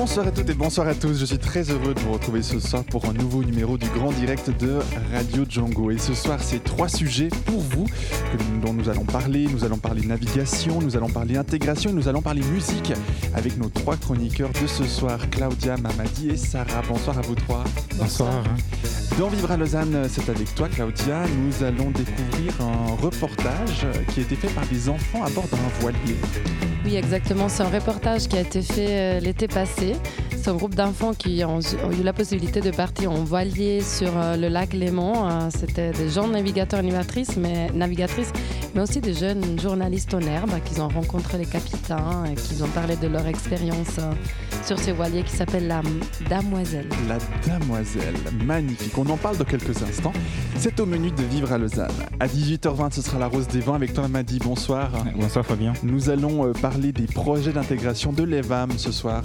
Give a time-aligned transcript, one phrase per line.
[0.00, 1.20] Bonsoir à toutes et bonsoir à tous.
[1.20, 4.10] Je suis très heureux de vous retrouver ce soir pour un nouveau numéro du grand
[4.12, 4.78] direct de
[5.12, 5.90] Radio Django.
[5.90, 7.84] Et ce soir, c'est trois sujets pour vous
[8.64, 9.46] dont nous allons parler.
[9.52, 12.94] Nous allons parler navigation, nous allons parler intégration nous allons parler musique
[13.34, 16.80] avec nos trois chroniqueurs de ce soir, Claudia, Mamadi et Sarah.
[16.88, 17.64] Bonsoir à vous trois.
[17.98, 18.42] Bonsoir.
[19.18, 21.24] Dans Vivre à Lausanne, c'est avec toi Claudia.
[21.44, 25.58] Nous allons découvrir un reportage qui a été fait par des enfants à bord d'un
[25.80, 26.16] voilier.
[26.84, 27.48] Oui, exactement.
[27.48, 29.94] C'est un reportage qui a été fait euh, l'été passé.
[30.30, 34.36] C'est un groupe d'enfants qui ont, eu la possibilité de partir en voilier sur euh,
[34.36, 35.28] le lac Léman.
[35.28, 40.80] Euh, C'était des jeunes navigateurs et navigatrices, mais, aussi des jeunes journalistes en herbe qui
[40.80, 43.98] ont rencontré les capitaines et qui ont parlé de leur expérience
[44.64, 45.82] sur ces voiliers qui s'appelle la
[46.28, 46.86] Damoiselle.
[47.08, 48.96] La Damoiselle, magnifique.
[48.98, 50.12] On en parle dans quelques instants.
[50.56, 51.90] C'est au menu de Vivre à Lausanne.
[52.18, 54.38] À 18h20, ce sera la Rose des Vents avec toi, Mamadi.
[54.38, 54.90] Bonsoir.
[55.16, 55.72] Bonsoir Fabien.
[55.82, 59.22] Nous allons euh, parler des projets d'intégration de l'EVAM ce soir.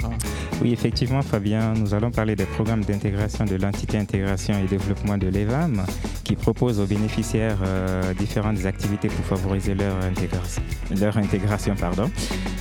[0.61, 5.27] Oui, effectivement Fabien, nous allons parler des programmes d'intégration de l'entité intégration et développement de
[5.27, 5.85] l'EVAM
[6.25, 10.63] qui propose aux bénéficiaires euh, différentes activités pour favoriser leur intégration.
[10.99, 12.09] Leur intégration pardon.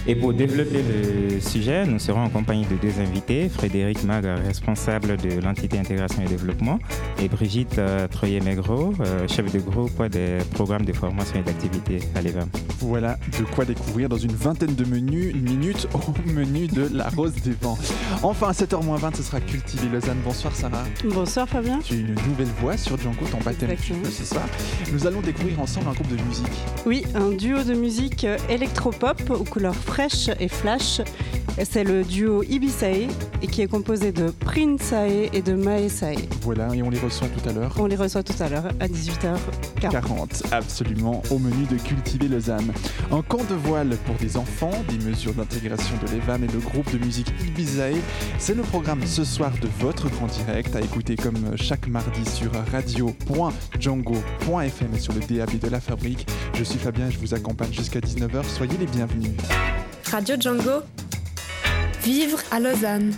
[0.06, 5.16] Et pour développer le sujet, nous serons en compagnie de deux invités, Frédéric Mag, responsable
[5.16, 6.78] de l'entité intégration et développement,
[7.22, 12.20] et Brigitte euh, Troyer-Megro, euh, chef de groupe des programmes de formation et d'activité à
[12.20, 12.50] l'EVAM.
[12.80, 17.32] Voilà de quoi découvrir dans une vingtaine de menus, minutes au menu de la Rose
[17.42, 17.78] des Vents.
[18.22, 20.18] Enfin, à 7h20, ce sera Cultiver Lausanne.
[20.22, 20.84] Bonsoir, Sarah.
[21.14, 21.78] Bonsoir Fabien.
[21.82, 24.10] Tu as une nouvelle voix sur Django, baptême Exactement.
[24.10, 24.44] ce soir.
[24.92, 26.46] Nous allons découvrir ensemble un groupe de musique.
[26.86, 31.00] Oui, un duo de musique électropop aux couleurs fraîches et flash.
[31.62, 33.06] C'est le duo Ibisae
[33.40, 36.16] et qui est composé de Prince Sae et de Mae Sae.
[36.42, 37.72] Voilà, et on les reçoit tout à l'heure.
[37.78, 39.38] On les reçoit tout à l'heure à 18h40.
[39.80, 42.72] 40, absolument, au menu de Cultiver Lausanne.
[43.12, 46.90] Un camp de voile pour des enfants, des mesures d'intégration de l'EVAM et le groupe
[46.92, 47.94] de musique Ibizae.
[48.38, 52.50] C'est le programme ce soir de votre grand direct, à écouter comme chaque mardi sur
[53.44, 56.26] radio.django.fm et sur le DAB de la fabrique.
[56.54, 59.32] Je suis Fabien, je vous accompagne jusqu'à 19h, soyez les bienvenus.
[60.10, 60.82] Radio Django,
[62.02, 63.12] vivre à Lausanne.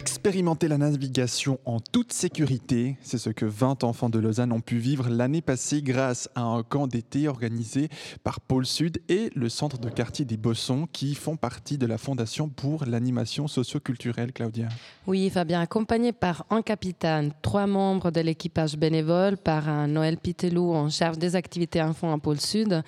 [0.00, 4.76] Expérimenter la navigation en toute sécurité, c'est ce que 20 enfants de Lausanne ont pu
[4.76, 7.88] vivre l'année passée grâce à un camp d'été organisé
[8.22, 11.96] par Pôle Sud et le centre de quartier des Bossons qui font partie de la
[11.96, 14.68] Fondation pour l'animation socio-culturelle, Claudia.
[15.06, 20.74] Oui, Fabien, accompagné par un capitaine, trois membres de l'équipage bénévole, par un Noël Pitelou
[20.74, 22.82] en charge des activités enfants à Pôle Sud,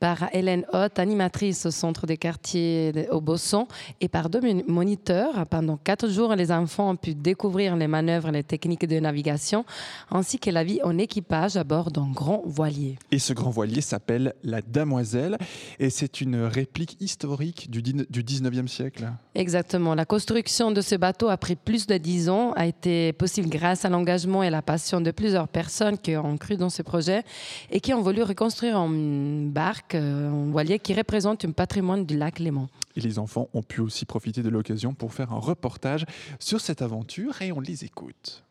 [0.00, 3.68] par Hélène Hoth, animatrice au centre des quartiers de- au Bosson,
[4.00, 5.46] et par deux mon- moniteurs.
[5.50, 9.64] Pendant quatre jours, les enfants ont pu découvrir les manœuvres et les techniques de navigation,
[10.10, 12.96] ainsi que la vie en équipage à bord d'un grand voilier.
[13.10, 15.36] Et ce grand voilier s'appelle la Damoiselle
[15.78, 19.10] et c'est une réplique historique du, dix- du 19e siècle.
[19.34, 19.94] Exactement.
[19.94, 23.84] La construction de ce bateau a pris plus de dix ans, a été possible grâce
[23.84, 27.22] à l'engagement et la passion de plusieurs personnes qui ont cru dans ce projet
[27.70, 32.16] et qui ont voulu reconstruire une barque, euh, un voilier qui représente un patrimoine du
[32.16, 32.68] lac Léman.
[32.96, 36.04] Et les enfants ont pu aussi profiter de l'occasion pour faire un reportage
[36.44, 38.44] sur cette aventure et on les écoute.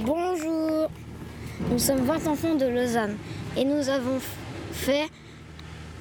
[0.00, 0.90] Bonjour,
[1.70, 3.16] nous sommes 20 enfants de Lausanne
[3.56, 4.20] et nous avons
[4.70, 5.08] fait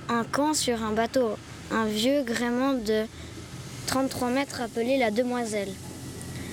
[0.10, 1.38] un camp sur un bateau,
[1.72, 3.06] un vieux gréement de
[3.88, 5.72] 33 mètres appelé la Demoiselle.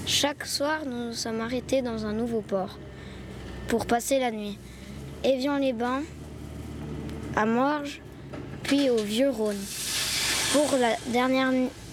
[0.06, 2.78] Chaque soir, nous nous sommes arrêtés dans un nouveau port
[3.66, 4.58] pour passer la nuit.
[5.24, 6.02] Évian-les-Bains,
[7.34, 8.00] à Morges,
[8.62, 9.58] puis au Vieux-Rhône.
[10.52, 10.72] Pour,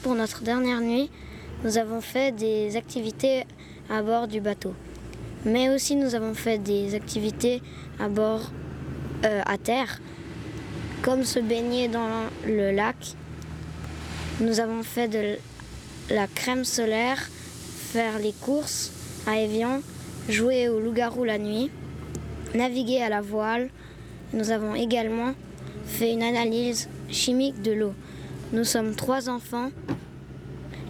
[0.03, 1.09] pour notre dernière nuit,
[1.64, 3.44] nous avons fait des activités
[3.90, 4.74] à bord du bateau.
[5.46, 7.62] Mais aussi nous avons fait des activités
[8.00, 8.51] à bord
[9.25, 10.00] euh, à terre,
[11.01, 13.16] comme se baigner dans le lac.
[14.39, 15.38] Nous avons fait de
[16.10, 18.92] la crème solaire, faire les courses
[19.28, 19.81] à Evian,
[20.30, 21.69] jouer au loup-garou la nuit,
[22.56, 23.69] naviguer à la voile.
[24.31, 25.33] Nous avons également
[25.86, 27.94] fait une analyse chimique de l'eau.
[28.54, 29.72] Nous sommes trois enfants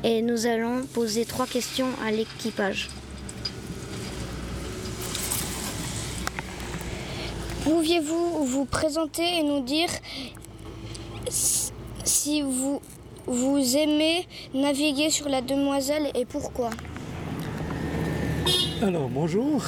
[0.04, 2.90] et nous allons poser trois questions à l'équipage.
[7.64, 9.90] Pouviez-vous vous présenter et nous dire
[11.30, 12.82] si vous,
[13.28, 16.70] vous aimez naviguer sur la demoiselle et pourquoi?
[18.82, 19.64] Alors bonjour,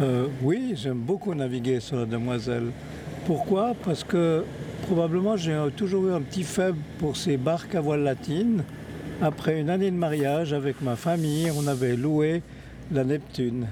[0.00, 2.72] Euh, oui, j'aime beaucoup naviguer sur la Demoiselle.
[3.26, 3.74] Pourquoi?
[3.84, 4.42] Parce que
[4.86, 8.64] probablement j'ai toujours eu un petit faible pour ces barques à voile latine.
[9.22, 12.42] Après une année de mariage avec ma famille, on avait loué
[12.90, 13.68] la Neptune.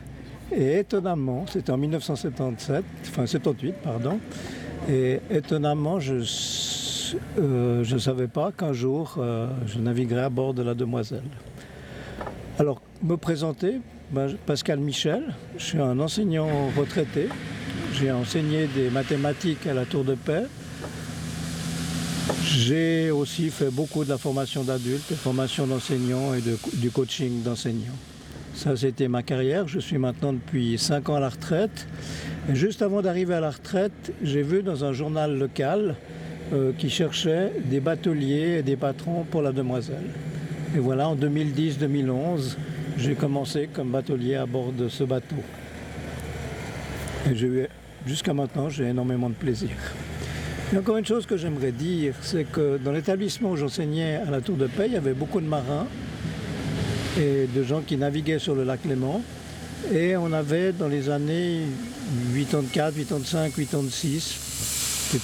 [0.53, 4.21] Et étonnamment, c'était en 1977, enfin 78, pardon,
[4.89, 6.15] et étonnamment, je
[7.45, 11.25] ne savais pas qu'un jour, euh, je naviguerais à bord de la Demoiselle.
[12.61, 13.81] Alors, me présenter,
[14.13, 16.47] ben, Pascal Michel, je suis un enseignant
[16.79, 17.29] retraité.
[17.95, 20.45] J'ai enseigné des mathématiques à la Tour de Paix.
[22.43, 26.43] J'ai aussi fait beaucoup de la formation d'adultes, formation d'enseignants et
[26.77, 27.97] du coaching d'enseignants.
[28.55, 29.69] Ça, c'était ma carrière.
[29.69, 31.87] Je suis maintenant depuis 5 ans à la retraite.
[32.51, 35.97] Et juste avant d'arriver à la retraite, j'ai vu dans un journal local
[36.53, 40.11] euh, qui cherchait des bateliers et des patrons pour la demoiselle.
[40.77, 42.57] Et voilà, en 2010-2011,
[42.99, 45.37] j'ai commencé comme batelier à bord de ce bateau.
[47.31, 47.35] Et
[48.07, 49.71] jusqu'à maintenant, j'ai énormément de plaisir.
[50.77, 54.57] Encore une chose que j'aimerais dire, c'est que dans l'établissement où j'enseignais à la Tour
[54.57, 55.87] de Paix, il y avait beaucoup de marins
[57.19, 59.21] et de gens qui naviguaient sur le lac Léman.
[59.93, 61.63] Et on avait dans les années
[62.37, 65.19] 84, 85, 86,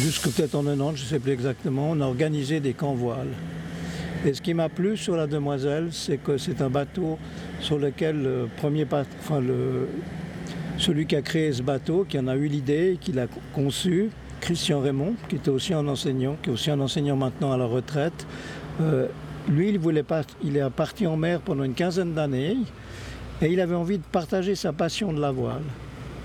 [0.00, 3.34] jusqu'à peut-être en 90, je ne sais plus exactement, on a organisé des camps voiles.
[4.24, 7.18] Et ce qui m'a plu sur la Demoiselle, c'est que c'est un bateau
[7.60, 9.86] sur lequel le premier enfin, le-
[10.78, 14.08] celui qui a créé ce bateau, qui en a eu l'idée, qui l'a conçu,
[14.40, 17.66] Christian Raymond, qui était aussi un enseignant, qui est aussi un enseignant maintenant à la
[17.66, 18.26] retraite,
[18.80, 19.06] euh,
[19.48, 22.56] lui, il, voulait pas, il est parti en mer pendant une quinzaine d'années
[23.40, 25.62] et il avait envie de partager sa passion de la voile.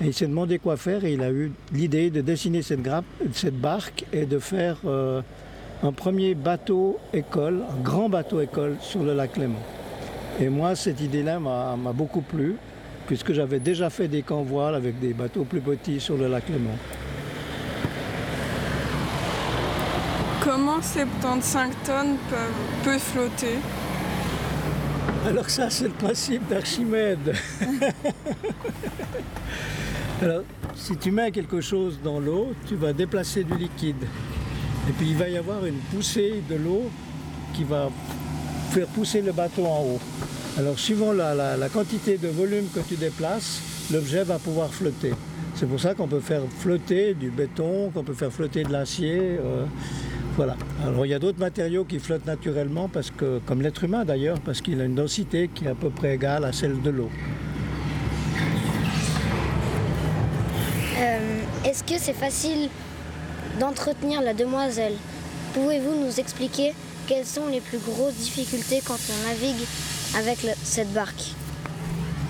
[0.02, 3.06] Et il s'est demandé quoi faire et il a eu l'idée de dessiner cette, grappe,
[3.34, 5.22] cette barque et de faire euh,
[5.84, 9.60] un premier bateau école, un grand bateau école sur le lac Léman.
[10.40, 12.56] Et moi, cette idée-là m'a beaucoup plu,
[13.06, 16.50] puisque j'avais déjà fait des camps voiles avec des bateaux plus petits sur le lac
[16.50, 16.78] Léman.
[20.44, 22.18] Comment 75 tonnes
[22.84, 23.58] peuvent, flotter
[25.28, 27.34] Alors ça, c'est le principe d'Archimède.
[30.22, 30.44] Alors,
[30.76, 34.04] si tu mets quelque chose dans l'eau, tu vas déplacer du liquide.
[34.90, 36.84] Et puis il va y avoir une poussée de l'eau
[37.54, 37.90] qui va
[38.72, 40.00] faire pousser le bateau en haut.
[40.58, 43.62] Alors suivant la, la- la quantité de volume que tu déplaces,
[43.92, 45.14] l'objet va pouvoir flotter.
[45.56, 49.38] C'est pour ça qu'on peut faire flotter du béton, qu'on peut faire flotter de l'acier.
[49.40, 49.66] euh,
[50.44, 50.56] voilà.
[50.88, 54.40] Alors il y a d'autres matériaux qui flottent naturellement, parce que, comme l'être humain d'ailleurs,
[54.40, 57.10] parce qu'il a une densité qui est à peu près égale à celle de l'eau.
[60.98, 62.70] Euh, Est-ce que c'est facile
[63.60, 64.94] d'entretenir la demoiselle?
[65.54, 66.74] Pouvez-vous nous expliquer
[67.06, 69.64] quelles sont les plus grosses difficultés quand on navigue
[70.18, 71.34] avec le- cette barque?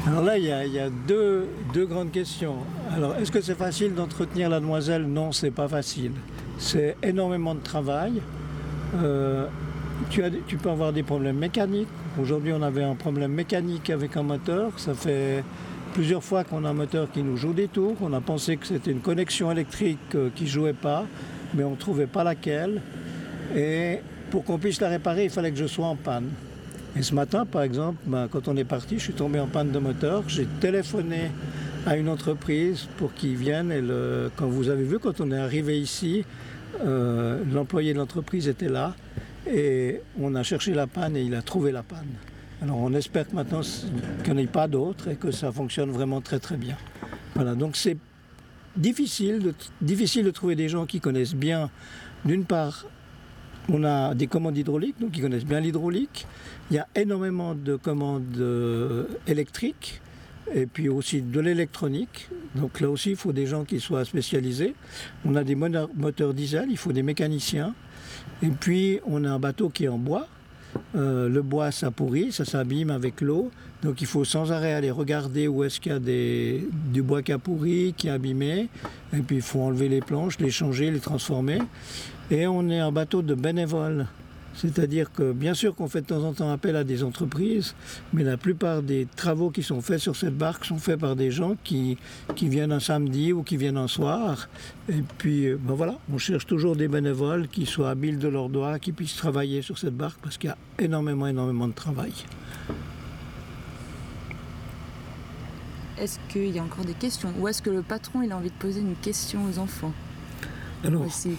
[0.06, 2.56] Alors là, il y a, il y a deux, deux grandes questions.
[2.94, 5.04] Alors, est-ce que c'est facile d'entretenir la demoiselle?
[5.04, 6.12] Non, c'est pas facile.
[6.62, 8.22] C'est énormément de travail.
[9.02, 9.48] Euh,
[10.12, 11.88] tu, peux avoir des problèmes mécaniques.
[12.22, 14.72] Aujourd'hui, on avait un problème mécanique avec un moteur.
[14.78, 15.44] Ça fait
[15.94, 17.96] plusieurs fois qu'on a un moteur qui nous joue des tours.
[18.00, 21.06] On a pensé que c'était une connexion électrique euh, qui ne jouait pas,
[21.56, 22.80] mais on ne trouvait pas laquelle.
[23.56, 23.98] Et
[24.30, 26.30] pour qu'on puisse la réparer, il fallait que je sois en panne.
[26.96, 29.72] Et ce matin, par exemple, ben, quand on est parti, je suis tombé en panne
[29.72, 30.24] de moteur.
[30.28, 31.32] J'ai téléphoné
[31.88, 33.72] à une entreprise pour qu'ils viennent.
[33.72, 36.24] Et le, quand vous avez vu, quand on est arrivé ici,
[36.84, 38.96] euh, l'employé de l'entreprise était là.
[39.52, 42.14] Et on a cherché la panne et il a trouvé la panne.
[42.62, 43.62] Alors on espère que maintenant
[44.24, 46.78] qu'il n'y en ait pas d'autres et que ça fonctionne vraiment très très bien.
[47.34, 47.98] Voilà, donc c'est
[48.76, 51.72] difficile de, difficile de trouver des gens qui connaissent bien,
[52.24, 52.86] d'une part,
[53.70, 56.28] on a des commandes hydrauliques, donc qui connaissent bien l'hydraulique.
[56.70, 60.02] Il y a énormément de commandes euh, électriques
[60.54, 62.30] et puis aussi de l'électronique.
[62.56, 64.76] Donc là aussi, il faut des gens qui soient spécialisés.
[65.26, 67.74] On a des moteurs, diesel, il faut des mécaniciens.
[68.44, 70.28] Et puis, on a un bateau qui est en bois.
[70.96, 73.52] Euh, le bois, ça pourrit, ça s'abîme avec l'eau.
[73.84, 76.00] Donc, il faut sans arrêt aller regarder où est-ce qu'il y a
[76.92, 78.70] du bois qui a pourri, qui est abîmé.
[79.14, 81.60] Et puis, il faut enlever les planches, les changer, les transformer.
[82.30, 84.08] Et on est un bateau de bénévoles.
[84.62, 87.74] C'est-à-dire que bien sûr qu'on fait de temps en temps appel à des entreprises,
[88.14, 91.32] mais la plupart des travaux qui sont faits sur cette barque sont faits par des
[91.32, 91.98] gens qui,
[92.36, 94.50] qui viennent un samedi ou qui viennent un soir.
[94.88, 98.50] Et puis euh, ben voilà, on cherche toujours des bénévoles qui soient habiles de leurs
[98.50, 102.14] doigts, qui puissent travailler sur cette barque parce qu'il y a énormément, énormément de travail.
[105.98, 107.34] Est-ce qu'il y a encore des questions?
[107.40, 109.94] Ou est-ce que le patron il a envie de poser une question aux enfants?
[110.84, 111.32] Alors, aussi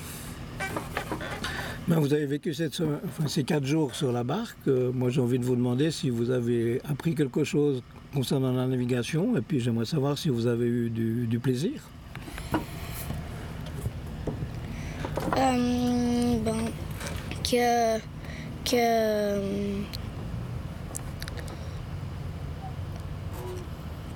[1.89, 4.57] Ben, vous avez vécu ces quatre jours sur la barque.
[4.69, 7.83] Euh, moi, j'ai envie de vous demander si vous avez appris quelque chose
[8.15, 9.37] concernant la navigation.
[9.37, 11.83] Et puis, j'aimerais savoir si vous avez eu du, plaisir.
[15.35, 16.55] Ben,
[17.43, 17.99] que,
[18.65, 19.41] que,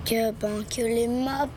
[0.05, 1.49] que, ben, que les mâts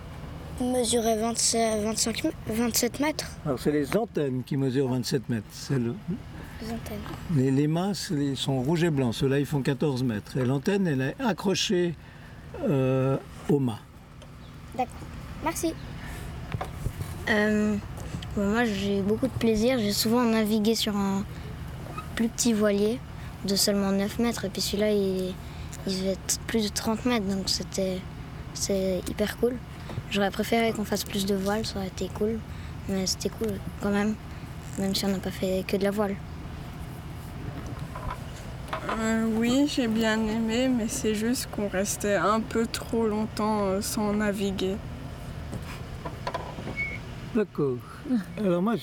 [0.64, 3.26] mesuraient 27, 25 m- 27 mètres.
[3.46, 5.46] Alors, c'est les antennes qui mesurent 27 mètres.
[5.52, 5.96] C'est le-
[6.62, 7.00] Les antennes.
[7.36, 9.14] les, les mâts c'est- ils sont rouges et blancs.
[9.14, 10.38] Ceux-là, ils font 14 mètres.
[10.38, 11.96] Et l'antenne, elle est accrochée
[12.68, 13.18] euh,
[13.50, 13.80] au mât.
[14.76, 14.94] D'accord.
[15.44, 15.74] Merci.
[17.30, 17.76] Euh,
[18.36, 19.78] bon, moi, j'ai eu beaucoup de plaisir.
[19.80, 21.24] J'ai souvent navigué sur un
[22.16, 23.00] plus petit voilier
[23.46, 24.46] de seulement 9 mètres.
[24.46, 25.34] Et puis celui-là, il,
[25.88, 27.26] il devait être plus de 30 mètres.
[27.28, 28.00] Donc c'était
[28.54, 29.54] c'est hyper cool.
[30.12, 32.40] J'aurais préféré qu'on fasse plus de voiles, ça aurait été cool.
[32.88, 34.16] Mais c'était cool quand même,
[34.80, 36.16] même si on n'a pas fait que de la voile.
[39.00, 43.82] Euh, oui, j'ai bien aimé, mais c'est juste qu'on restait un peu trop longtemps euh,
[43.82, 44.76] sans naviguer.
[47.36, 47.78] D'accord.
[48.38, 48.76] Alors moi,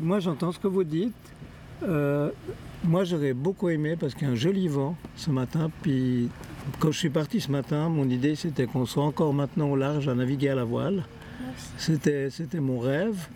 [0.00, 1.14] moi j'entends ce que vous dites.
[1.82, 2.30] Euh,
[2.82, 5.70] moi j'aurais beaucoup aimé parce qu'il y a un joli vent ce matin.
[5.82, 6.30] Puis
[6.78, 10.08] quand je suis parti ce matin, mon idée c'était qu'on soit encore maintenant au large
[10.08, 11.04] à naviguer à la voile.
[11.76, 13.28] C'était, mon rêve.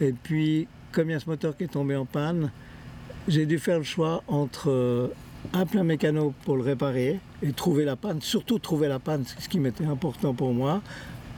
[0.00, 2.50] Et puis comme il y a ce moteur qui est tombé en panne,
[3.28, 5.08] j'ai dû faire le choix entre euh,
[5.52, 9.40] appeler un mécano pour le réparer et trouver la panne, surtout trouver la panne, c'est
[9.42, 10.80] ce qui m'était important pour moi,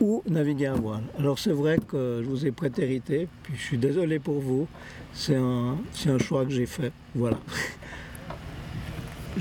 [0.01, 1.03] ou naviguer à voile.
[1.19, 4.69] Alors c'est vrai que je vous ai prétérité, puis je suis désolé pour vous,
[5.13, 6.93] c'est un, c'est un choix que j'ai fait.
[7.15, 7.39] Voilà.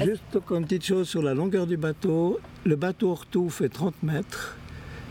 [0.03, 2.39] Juste une petite chose sur la longueur du bateau.
[2.65, 4.55] Le bateau hors tout fait 30 mètres,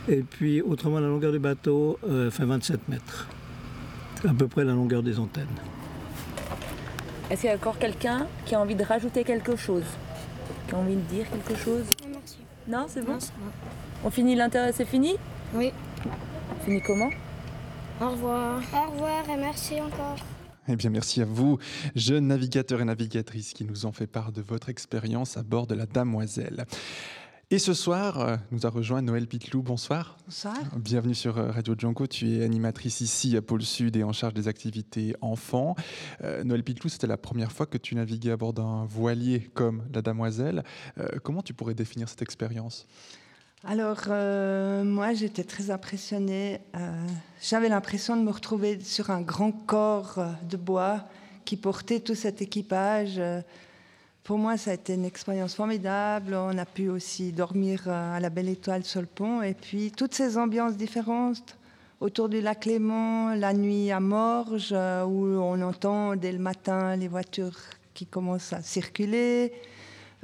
[0.08, 3.26] et puis autrement la longueur du bateau euh, fait 27 mètres.
[4.20, 5.46] C'est à peu près la longueur des antennes.
[7.30, 9.84] Est-ce qu'il y a encore quelqu'un qui a envie de rajouter quelque chose?
[10.68, 11.84] Qui a envie de dire quelque chose?
[12.08, 12.38] Merci.
[12.68, 13.12] Non, c'est bon?
[13.12, 13.50] Non, c'est bon.
[14.04, 15.16] On finit l'intérêt, c'est fini?
[15.54, 15.72] Oui.
[16.64, 17.10] Fini comment?
[18.00, 18.60] Au revoir.
[18.72, 20.16] Au revoir et merci encore.
[20.68, 21.58] Eh bien, merci à vous,
[21.94, 25.76] jeunes navigateurs et navigatrices, qui nous ont fait part de votre expérience à bord de
[25.76, 26.64] la Damoiselle.
[27.52, 29.62] Et ce soir, euh, nous a rejoint Noël Pitlou.
[29.62, 30.16] Bonsoir.
[30.24, 30.56] Bonsoir.
[30.76, 32.08] Bienvenue sur euh, Radio Django.
[32.08, 35.76] Tu es animatrice ici à Pôle Sud et en charge des activités enfants.
[36.24, 39.84] Euh, Noël Pitlou, c'était la première fois que tu naviguais à bord d'un voilier comme
[39.94, 40.64] la Damoiselle.
[40.98, 42.88] Euh, comment tu pourrais définir cette expérience?
[43.64, 46.60] Alors, euh, moi, j'étais très impressionnée.
[46.76, 47.06] Euh,
[47.40, 51.04] J'avais l'impression de me retrouver sur un grand corps euh, de bois
[51.44, 53.20] qui portait tout cet équipage.
[54.24, 56.34] Pour moi, ça a été une expérience formidable.
[56.34, 59.42] On a pu aussi dormir à la Belle Étoile sur le pont.
[59.42, 61.56] Et puis, toutes ces ambiances différentes
[62.00, 67.06] autour du lac Léman, la nuit à Morges, où on entend dès le matin les
[67.06, 67.58] voitures
[67.94, 69.52] qui commencent à circuler.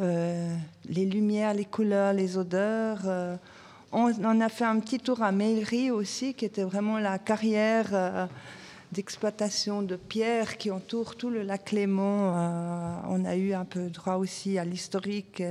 [0.02, 0.56] Euh,
[0.88, 3.02] les lumières, les couleurs, les odeurs.
[3.06, 3.36] Euh,
[3.92, 8.26] on, a fait un petit tour à Meillery aussi, qui était vraiment la carrière euh,
[8.90, 13.02] d'exploitation de pierres qui entoure tout le lac Léman.
[13.08, 15.42] On a eu un peu droit aussi à l'historique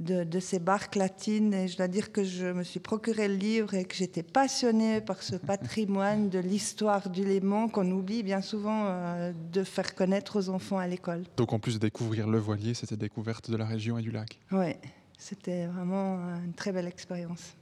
[0.00, 1.54] de, de ces barques latines.
[1.54, 5.00] Et je dois dire que je me suis procuré le livre et que j'étais passionnée
[5.00, 10.38] par ce patrimoine de l'histoire du Léman qu'on oublie bien souvent euh, de faire connaître
[10.38, 11.22] aux enfants à l'école.
[11.36, 14.38] Donc, en plus de découvrir le voilier, c'était découverte de la région et du lac.
[14.50, 14.74] Oui,
[15.18, 17.54] c'était vraiment une très belle expérience.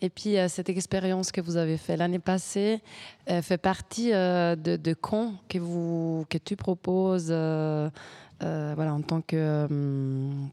[0.00, 2.80] Et puis, euh, cette expérience que vous avez faite l'année passée
[3.28, 7.34] euh, fait partie euh, de, de camps que, vous, que tu proposes
[8.42, 10.50] euh, voilà, en tant que, hum,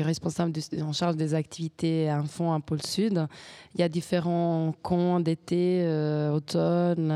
[0.00, 0.52] responsable
[0.82, 2.22] en charge des activités à
[2.64, 3.26] Pôle Sud.
[3.74, 7.10] Il y a différents camps d'été, euh, automne,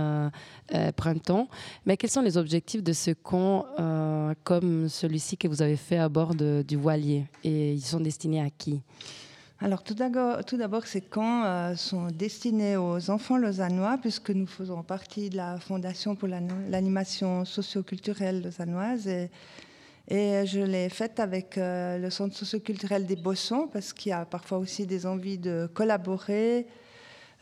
[0.75, 1.49] euh, printemps.
[1.87, 3.67] Mais quels sont les objectifs de ce camp
[4.45, 7.27] comme celui-ci que vous avez fait à bord du voilier?
[7.45, 8.83] Et ils sont destinés à qui?
[9.63, 15.37] Alors tout d'abord, ces camps sont destinés aux enfants lausannois, puisque nous faisons partie de
[15.37, 19.07] la Fondation pour la- l'animation socio-culturelle lausannoise.
[19.07, 19.31] Et,
[20.11, 24.25] et je l'ai faite avec euh, le Centre socioculturel des Bossons, parce qu'il y a
[24.25, 26.67] parfois aussi des envies de collaborer.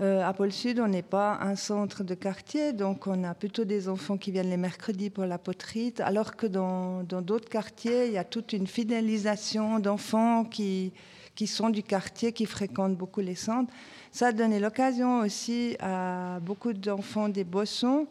[0.01, 3.65] Euh, à Pôle Sud, on n'est pas un centre de quartier, donc on a plutôt
[3.65, 8.07] des enfants qui viennent les mercredis pour la poterie, alors que dans dans d'autres quartiers,
[8.07, 10.93] il y a toute une fidélisation d'enfants qui,
[11.35, 13.73] qui sont du quartier, qui fréquentent beaucoup les centres.
[14.13, 18.07] Ça a donné l'occasion aussi à beaucoup d'enfants des Bossons,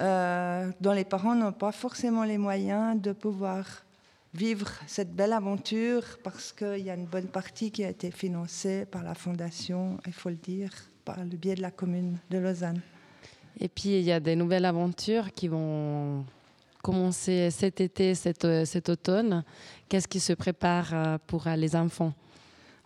[0.00, 3.64] euh, dont les parents n'ont pas forcément les moyens de pouvoir
[4.34, 8.86] vivre cette belle aventure parce qu'il y a une bonne partie qui a été financée
[8.86, 10.70] par la fondation, il faut le dire,
[11.04, 12.80] par le biais de la commune de Lausanne.
[13.60, 16.24] Et puis, il y a des nouvelles aventures qui vont
[16.82, 19.44] commencer cet été, cet, euh, cet automne.
[19.88, 22.12] Qu'est-ce qui se prépare euh, pour euh, les enfants?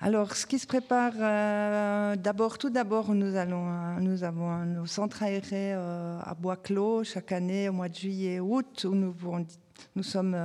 [0.04, 2.16] Alors, ce qui se prépare, euh,
[2.58, 7.88] tout d'abord, nous, euh, avons nos centres aérés euh, à Bois-Clos chaque année au mois
[7.88, 10.36] de juillet et août, où nous, sommes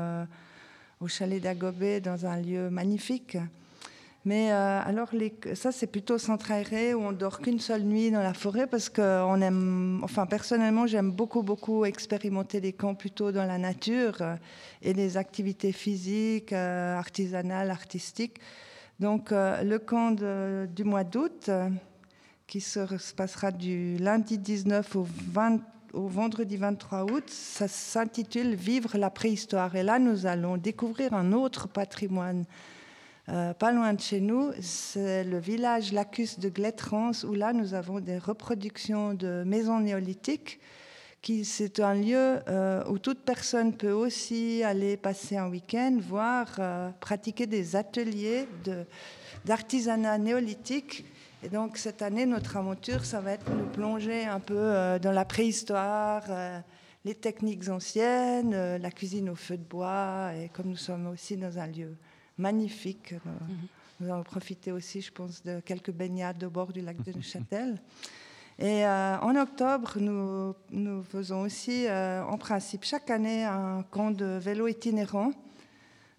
[1.01, 3.35] au chalet d'Agobé dans un lieu magnifique.
[4.25, 8.21] Mais alors, les, ça, c'est plutôt centre aéré où on dort qu'une seule nuit dans
[8.21, 13.31] la forêt parce que on aime, enfin, personnellement, j'aime beaucoup, beaucoup expérimenter les camps plutôt
[13.31, 14.17] dans la nature
[14.83, 18.39] et des activités physiques, artisanales, artistiques.
[18.99, 21.69] Donc, euh, le camp du mois d'août, euh,
[22.47, 25.59] qui se, se passera du lundi 19 au, 20
[25.93, 29.75] au vendredi 23 août, ça s'intitule Vivre la préhistoire.
[29.75, 32.45] Et là, nous allons découvrir un autre patrimoine.
[33.29, 37.73] euh, pas loin de chez nous, c'est le village Lacus de Glettrans, où là nous
[37.73, 40.59] avons des reproductions de maisons néolithiques.
[41.27, 46.47] Qui C'est un lieu euh, où toute personne peut aussi aller passer un week-end, voir,
[46.59, 48.85] euh, pratiquer des ateliers de-
[49.43, 51.03] d'artisanat néolithique.
[51.43, 55.11] Et donc cette année, notre aventure, ça va être nous plonger un peu euh, dans
[55.11, 56.23] la préhistoire,
[57.03, 60.31] les techniques anciennes, la cuisine au feu de bois.
[60.33, 61.93] Et comme nous sommes aussi dans un lieu
[62.37, 63.17] magnifique, euh,
[63.99, 67.81] nous allons profiter aussi, je pense, de quelques baignades au bord du lac de Neuchâtel.
[68.59, 74.25] Et euh, en octobre, nous, faisons aussi, euh, en principe, chaque année, un camp de
[74.39, 75.31] vélo itinérant.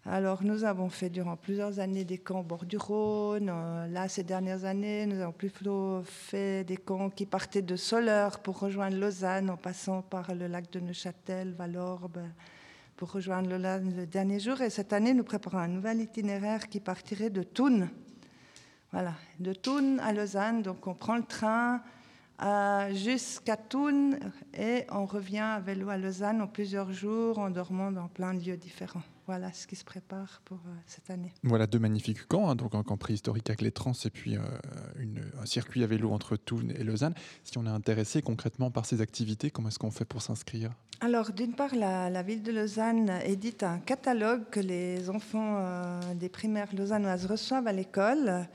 [0.06, 3.50] Alors, nous avons fait durant plusieurs années des camps au bord du Rhône.
[3.52, 8.38] Euh, là, ces dernières années, nous avons plutôt fait des camps qui partaient de Soleure
[8.38, 12.20] pour rejoindre Lausanne en passant par le lac de Neuchâtel, Valorbe,
[12.96, 14.60] pour rejoindre Lausanne le dernier jour.
[14.60, 17.88] Et cette année, nous préparons un nouvel itinéraire qui partirait de Thun.
[18.92, 20.62] Voilà, de Thun à Lausanne.
[20.62, 21.82] Donc, on prend le train
[22.42, 24.18] euh, jusqu'à Thun
[24.56, 28.44] et on revient à vélo à Lausanne en plusieurs jours en dormant dans plein de
[28.44, 29.02] lieux différents.
[29.26, 31.32] Voilà ce qui se prépare pour euh, cette année.
[31.42, 34.40] Voilà deux magnifiques camps, hein, donc un camp préhistorique à Clétrans et puis euh,
[34.98, 37.14] une- un circuit à vélo entre Thun et Lausanne.
[37.44, 40.70] Si on est intéressé concrètement par ces activités, comment est-ce qu'on fait pour s'inscrire?
[41.00, 46.00] Alors, d'une part, la, la ville de Lausanne édite un catalogue que les enfants euh,
[46.14, 48.48] des primaires lausannoises reçoivent à l'école.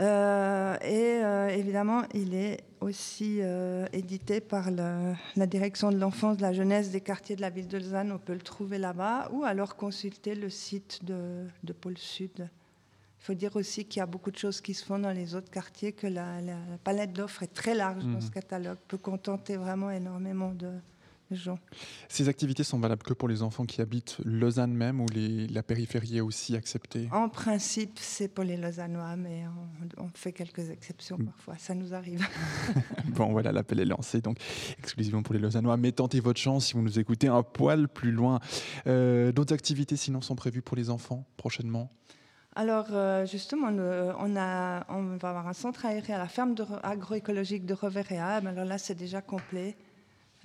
[0.00, 6.38] Euh, et euh, évidemment, il est aussi euh, édité par le- la direction de l'enfance,
[6.38, 8.10] de la jeunesse des quartiers de la ville de Lausanne.
[8.12, 12.48] On peut le trouver là-bas ou alors consulter le site de, de Pôle Sud.
[13.20, 15.34] Il faut dire aussi qu'il y a beaucoup de choses qui se font dans les
[15.34, 18.20] autres quartiers, que la, la palette d'offres est très large dans Mhm.
[18.22, 20.70] ce catalogue, peut contenter vraiment énormément de,
[22.08, 25.62] Ces activités sont valables que pour les enfants qui habitent Lausanne même ou les- la
[25.62, 27.08] périphérie est aussi acceptée?
[27.12, 29.44] En principe, c'est pour les Lausannois, mais
[29.98, 32.26] on, on fait quelques exceptions parfois, ça nous arrive.
[33.14, 34.38] Bon, voilà, l'appel est lancé, donc
[34.78, 35.76] exclusivement pour les Lausannois.
[35.76, 38.40] Mais tentez votre chance si vous nous écoutez un poil plus loin.
[38.86, 41.90] Euh, D'autres activités sinon sont prévues pour les enfants prochainement?
[42.56, 46.54] Alors, euh, justement, nous, on, a, on va avoir un centre aéré à la ferme
[46.82, 48.36] agroécologique de Reveréa.
[48.44, 49.76] Alors là, c'est déjà complet.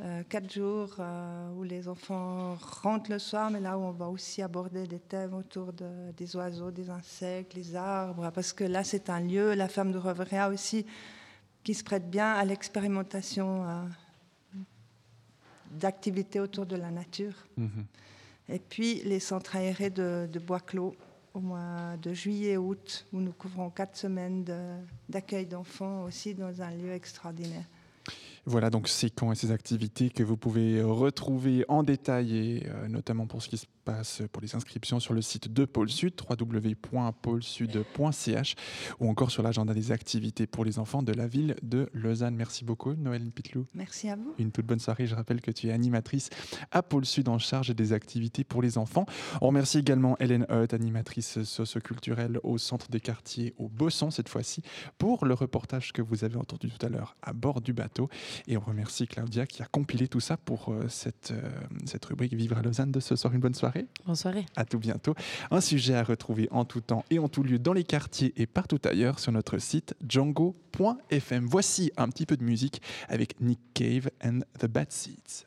[0.02, 4.10] Euh, quatre jours euh, où les enfants rentrent le soir, mais là où on va
[4.10, 8.84] aussi aborder des thèmes autour de- des oiseaux, des insectes, les arbres, parce que là,
[8.84, 10.86] c'est un lieu, la ferme de Reveréa aussi,
[11.64, 13.84] qui se prête bien à l'expérimentation euh,
[15.72, 17.34] d'activités autour de la nature.
[17.58, 17.86] Mhm.
[18.50, 20.94] Et puis les centres aérés de, de Bois-Clos
[21.34, 24.76] au mois de juillet-août, où nous couvrons quatre semaines de-
[25.10, 27.64] d'accueil d'enfants aussi dans un lieu extraordinaire.
[28.46, 32.88] Voilà donc ces camps et ces activités que vous pouvez retrouver en détail et euh,
[32.88, 36.14] notamment pour ce qui se passe pour les inscriptions sur le site de Pôle Sud,
[36.20, 38.56] www.pôlesud.ch
[39.00, 42.36] ou encore sur l'agenda des activités pour les enfants de la ville de Lausanne.
[42.36, 43.68] Merci beaucoup Noël Pitlou.
[43.76, 44.34] Merci à vous.
[44.40, 45.06] Une toute bonne soirée.
[45.06, 46.32] Je rappelle que tu es animatrice
[46.72, 49.06] à Pôle Sud en charge des activités pour les enfants.
[49.42, 54.64] On remercie également Hélène Hutt, animatrice socioculturelle au centre des quartiers au Bosson cette fois-ci,
[54.98, 58.10] pour le reportage que vous avez entendu tout à l'heure à bord du bateau.
[58.48, 61.52] Et on remercie Claudia qui a compilé tout ça pour euh, cette, euh,
[61.86, 63.32] cette rubrique Vivre à Lausanne de ce soir.
[63.34, 63.75] Une bonne soirée.
[64.06, 64.46] Bonne soirée.
[64.56, 65.16] À tout bientôt.
[65.52, 68.46] Un sujet à retrouver en tout temps et en tout lieu dans les quartiers et
[68.46, 71.46] partout ailleurs sur notre site django.fm.
[71.46, 75.46] Voici un petit peu de musique avec Nick Cave and the Bad Seeds.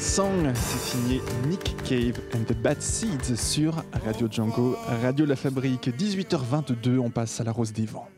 [0.00, 5.88] Song, c'est signé Nick Cave and the Bad Seeds sur Radio Django, Radio La Fabrique.
[5.88, 8.08] 18h22, on passe à la Rose des Vents.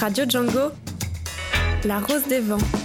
[0.00, 0.72] Radio Django,
[1.84, 2.83] la Rose des Vents.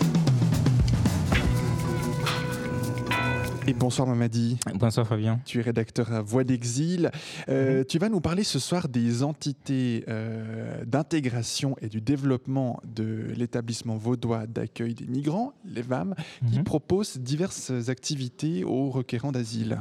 [3.70, 4.58] Et bonsoir Mamadi.
[4.74, 5.40] Bonsoir Fabien.
[5.46, 7.12] Tu es rédacteur à Voix d'Exil.
[7.50, 13.28] Euh, tu vas nous parler ce soir des entités euh, d'intégration et du développement de
[13.38, 16.16] l'établissement vaudois d'accueil des migrants, les VAM,
[16.52, 16.64] qui Mhm.
[16.64, 19.78] proposent diverses activités aux requérants d'asile.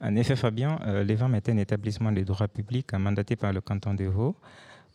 [0.00, 3.94] En effet, Fabien, euh, l'EVAM est un établissement de droit public mandaté par le canton
[3.94, 4.34] de Vaud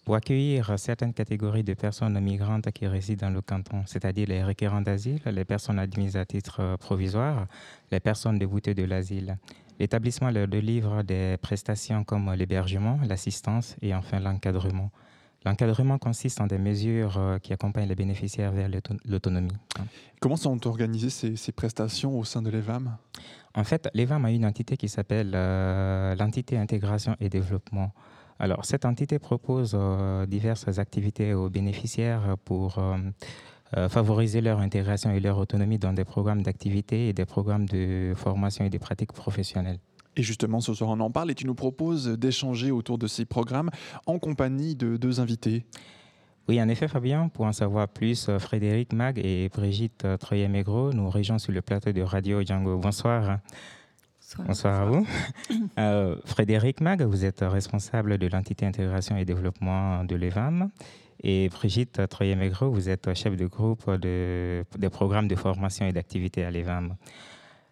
[0.08, 4.80] pour accueillir certaines catégories de personnes migrantes qui résident dans le canton, c'est-à-dire les requérants
[4.80, 7.46] d'asile, les personnes admises à titre euh, provisoire,
[7.92, 9.36] les personnes déboutées de l'asile.
[9.78, 14.92] L'établissement leur délivre des prestations comme l'hébergement, l'assistance et enfin l'encadrement.
[15.46, 19.58] L'encadrement consiste en des mesures euh, qui accompagnent les bénéficiaires vers l'auto- l'autonomie.
[20.22, 22.96] Comment sont organisées ces, ces prestations au sein de l'EVAM
[23.54, 27.92] En fait, l'EVAM a une entité qui s'appelle euh, l'entité intégration et développement.
[28.40, 32.98] Alors, cette entité propose euh, diverses activités aux bénéficiaires pour euh,
[33.76, 38.14] euh, favoriser leur intégration et leur autonomie dans des programmes d'activité et des programmes de
[38.16, 39.80] formation et des pratiques professionnelles.
[40.16, 43.26] Et justement, ce soir, on en parle et tu nous proposes d'échanger autour de ces
[43.26, 43.70] programmes
[44.06, 45.66] en compagnie de deux invités.
[46.48, 51.40] Oui, en effet, Fabien, pour en savoir plus, Frédéric Mag et Brigitte Troyer-Mégro nous rejoignent
[51.40, 52.78] sur le plateau de Radio Django.
[52.78, 53.40] Bonsoir.
[54.36, 55.08] Bonsoir à vous.
[55.80, 60.70] Euh, Frédéric Mag, vous êtes responsable de l'entité intégration et développement de l'EVAM.
[61.22, 66.44] Et Brigitte Troyer-Mégro, vous êtes chef de groupe de, des programmes de formation et d'activité
[66.44, 66.96] à l'EVAM.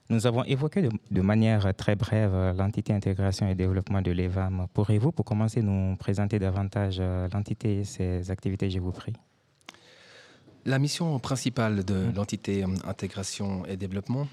[0.10, 4.68] Nous avons évoqué de, de manière très brève l'entité intégration et développement de l'EVAM.
[4.74, 7.02] Pourriez-vous, pour commencer, nous présenter davantage
[7.34, 9.14] l'entité et ses activités, je vous prie?
[10.68, 14.28] La mission principale de l'entité euh, intégration et développement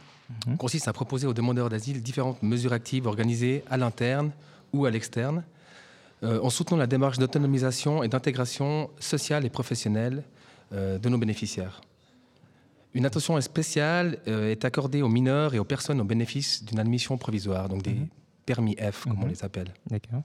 [0.59, 4.33] consiste à proposer aux demandeurs d'asile différentes mesures actives organisées à l'interne
[4.73, 5.45] ou à l'externe,
[6.23, 10.23] euh, en soutenant la démarche d'autonomisation et d'intégration sociale et professionnelle
[10.73, 11.81] euh, de nos bénéficiaires.
[12.95, 17.17] Une attention spéciale euh, est accordée aux mineurs et aux personnes au bénéfice d'une admission
[17.17, 17.97] provisoire, donc des
[18.47, 19.73] permis F, comme on les appelle.
[19.89, 20.23] D'accord.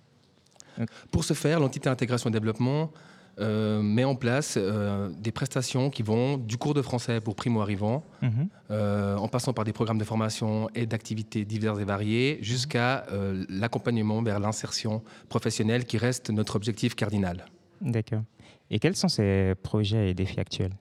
[1.12, 2.92] Pour ce faire, l'entité intégration et développement
[3.40, 8.04] euh, met en place euh, des prestations qui vont du cours de français pour primo-arrivants,
[8.22, 8.50] Mhm.
[8.72, 13.06] euh, en passant par des programmes de formation et d'activités diverses et variées, jusqu'à
[13.50, 17.46] l'accompagnement vers l'insertion professionnelle qui reste notre objectif cardinal.
[17.82, 18.24] D'accord.
[18.72, 20.74] Et quels sont ces projets et défis actuels?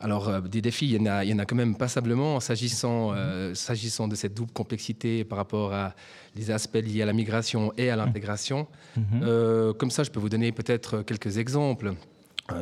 [0.00, 2.38] Alors, euh, des défis, il y, en a, il y en a quand même passablement
[2.40, 5.94] s'agissant, euh, s'agissant de cette double complexité par rapport à
[6.36, 8.66] les aspects liés à la migration et à l'intégration.
[8.96, 9.04] Mhm.
[9.22, 11.94] Euh, comme ça, je peux vous donner peut-être quelques exemples.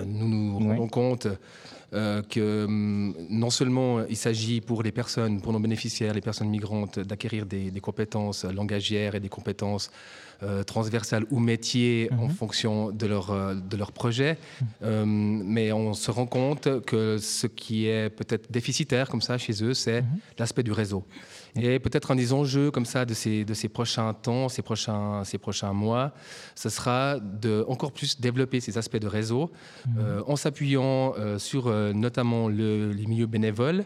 [0.05, 1.29] Nous nous rendons compte
[1.92, 6.99] que hum, non seulement il s'agit pour les personnes, pour nos bénéficiaires, les personnes migrantes,
[6.99, 9.90] d'acquérir des, des compétences langagières et des compétences
[10.42, 14.37] euh, transversales ou métiers en fonction de leur, euh, de leur projet.
[14.83, 19.64] Euh, mais on se rend compte que ce qui est peut-être déficitaire comme ça chez
[19.64, 20.05] eux, c'est
[20.38, 21.05] l'aspect du réseau.
[21.61, 25.25] Et peut-être un des enjeux comme ça de ces, de ces prochains temps, ces prochains,
[25.25, 26.12] ces prochains mois,
[26.55, 29.51] ce sera de encore plus développer ces aspects de réseau
[29.99, 33.85] euh, en s'appuyant euh, sur euh, notamment le- les milieux bénévoles,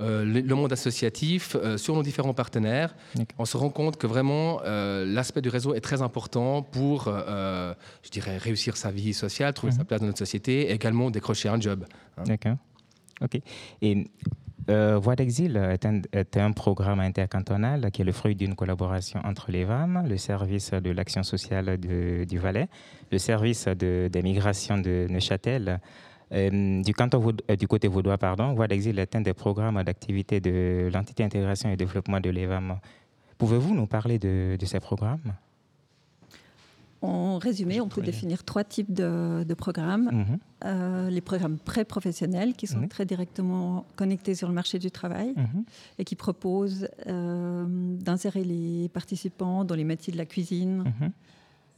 [0.00, 2.94] euh, le, le monde associatif, sur nos différents partenaires.
[3.38, 8.36] On se rend compte que vraiment l'aspect du réseau est très important pour, je dirais,
[8.38, 11.84] réussir sa vie sociale, trouver sa place dans notre société et également décrocher un job.
[12.16, 12.24] hein.
[12.24, 12.56] D'accord.
[13.20, 13.40] OK.
[13.82, 14.06] Et
[14.68, 19.64] euh, Voix d'exil est un, programme intercantonal qui est le fruit d'une collaboration entre les
[19.64, 22.68] VAM, le service de l'action sociale du Valais,
[23.10, 25.80] le service de- des migrations de Neuchâtel.
[26.30, 30.40] Euh, du, canton euh, du côté vaudois, pardon, Voix d'exil est un des programmes d'activité
[30.40, 32.78] de l'entité intégration et développement de l'EVAM.
[33.38, 35.32] Pouvez-vous nous parler de ces programmes?
[37.00, 40.10] En résumé, on peut définir trois types de, de programmes.
[40.12, 40.38] Mhm.
[40.64, 45.64] Euh, les programmes pré-professionnels qui sont très directement connectés sur le marché du travail Mhm.
[45.98, 47.64] et qui proposent euh,
[48.00, 51.10] d'insérer les participants dans les métiers de la cuisine, Mhm.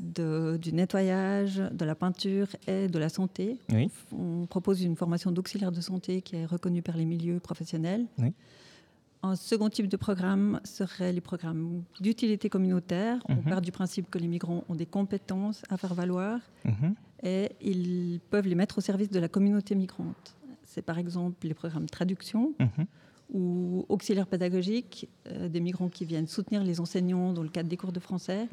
[0.00, 3.58] de- du nettoyage, de la peinture et de la santé.
[3.70, 3.90] Oui.
[4.18, 8.06] On propose une formation d'auxiliaire de santé qui est reconnue par les milieux professionnels.
[8.18, 8.32] Oui.
[9.22, 13.18] Un second type de programme serait les programmes d'utilité communautaire.
[13.28, 13.42] On Mhm.
[13.42, 16.94] part du principe que les migrants ont des compétences à faire valoir Mhm.
[17.22, 20.36] et ils peuvent les mettre au service de la communauté migrante.
[20.64, 22.86] C'est par exemple les programmes traduction Mhm.
[23.34, 27.76] ou auxiliaires pédagogiques, euh, des migrants qui viennent soutenir les enseignants dans le cadre des
[27.76, 28.48] cours de français,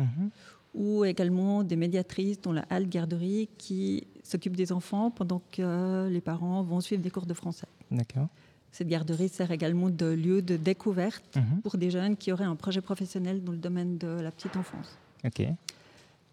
[0.75, 6.21] ou également des médiatrices dans la halte garderie qui s'occupent des enfants pendant que les
[6.21, 7.67] parents vont suivre des cours de français.
[7.89, 8.27] D'accord.
[8.71, 11.62] Cette garderie sert également de lieu de découverte Mhm.
[11.62, 14.97] pour des jeunes qui auraient un projet professionnel dans le domaine de la petite enfance.
[15.25, 15.41] Ok.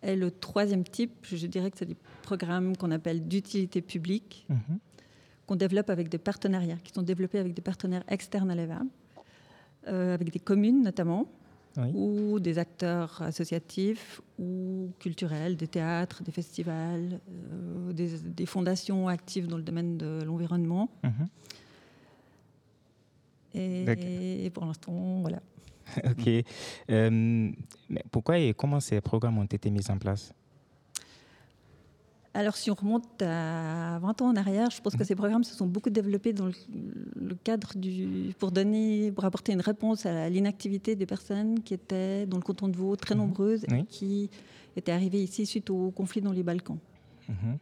[0.02, 4.78] Et le troisième type, je dirais que c'est des programmes qu'on appelle d'utilité publique, Mhm.
[5.46, 8.82] qu'on développe avec des partenariats, qui sont développés avec des partenaires externes à l'EVA,
[9.88, 11.26] euh, avec des communes notamment,
[11.76, 11.90] Oui.
[11.94, 19.46] ou des acteurs associatifs ou culturels, des théâtres, des festivals, euh, des, des fondations actives
[19.48, 20.90] dans le domaine de l'environnement.
[21.02, 21.28] Mhm.
[23.54, 25.40] Et pour l'instant, voilà.
[26.10, 26.28] Ok.
[26.90, 27.50] Euh,
[27.90, 30.32] mais pourquoi et comment ces programmes ont été mis en place?
[32.36, 35.54] Alors, si on remonte à 20 ans en arrière, je pense que ces programmes se
[35.54, 38.34] sont beaucoup développés dans le, cadre du.
[38.40, 39.12] pour donner.
[39.12, 42.96] pour apporter une réponse à l'inactivité des personnes qui étaient dans le canton de Vaud,
[42.96, 43.84] très nombreuses, et Oui.
[43.88, 44.30] qui
[44.76, 46.78] étaient arrivées ici suite au conflit dans les Balkans.
[47.28, 47.58] Mhm.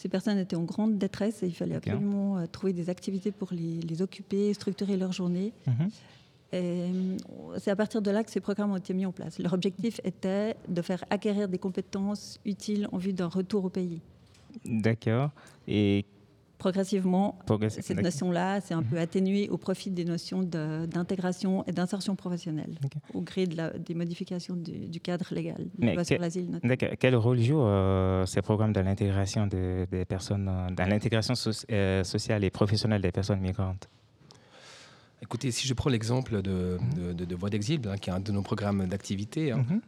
[0.00, 3.48] Ces personnes étaient en grande détresse et il fallait absolument euh, trouver des activités pour
[3.52, 5.52] les, les occuper, structurer leur journée.
[5.66, 7.18] Mhm.
[7.58, 9.38] C'est à partir de là que ces programmes ont été mis en place.
[9.38, 14.00] Leur objectif était de faire acquérir des compétences utiles en vue d'un retour au pays.
[14.64, 15.32] D'accord.
[15.68, 16.06] Et
[16.60, 21.72] Progressivement, Progressi- cette notion-là s'est un peu atténuée au profit des notions de- d'intégration et
[21.72, 22.74] d'insertion professionnelle,
[23.14, 26.50] au gré de la- des modifications du, du cadre légal, Mais loi sur que- l'asile
[26.50, 26.74] notamment.
[26.98, 31.64] Quel rôle jouent euh, ces programmes dans l'intégration de- des personnes, euh, dans l'intégration soci-
[31.72, 33.88] euh, sociale et professionnelle des personnes migrantes?
[35.22, 38.20] Écoutez, si je prends l'exemple de, de, de- de Voix d'exil, hein, qui est un
[38.20, 39.80] de nos programmes d'activité, hein, Mhm.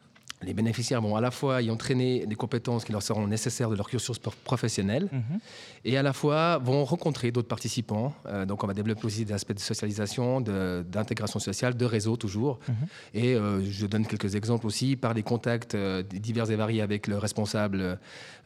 [0.45, 3.77] Les bénéficiaires vont à la fois y entraîner des compétences qui leur seront nécessaires de
[3.77, 5.39] leur cursus pro- professionnel Mhm.
[5.85, 8.15] et à la fois vont rencontrer d'autres participants.
[8.27, 12.59] Euh, donc on va développer aussi des aspects de socialisation, d'intégration sociale, de réseau toujours.
[12.69, 12.75] Mhm.
[13.15, 17.07] Et euh, je donne quelques exemples aussi par des contacts euh, divers et variés avec
[17.07, 17.99] le responsable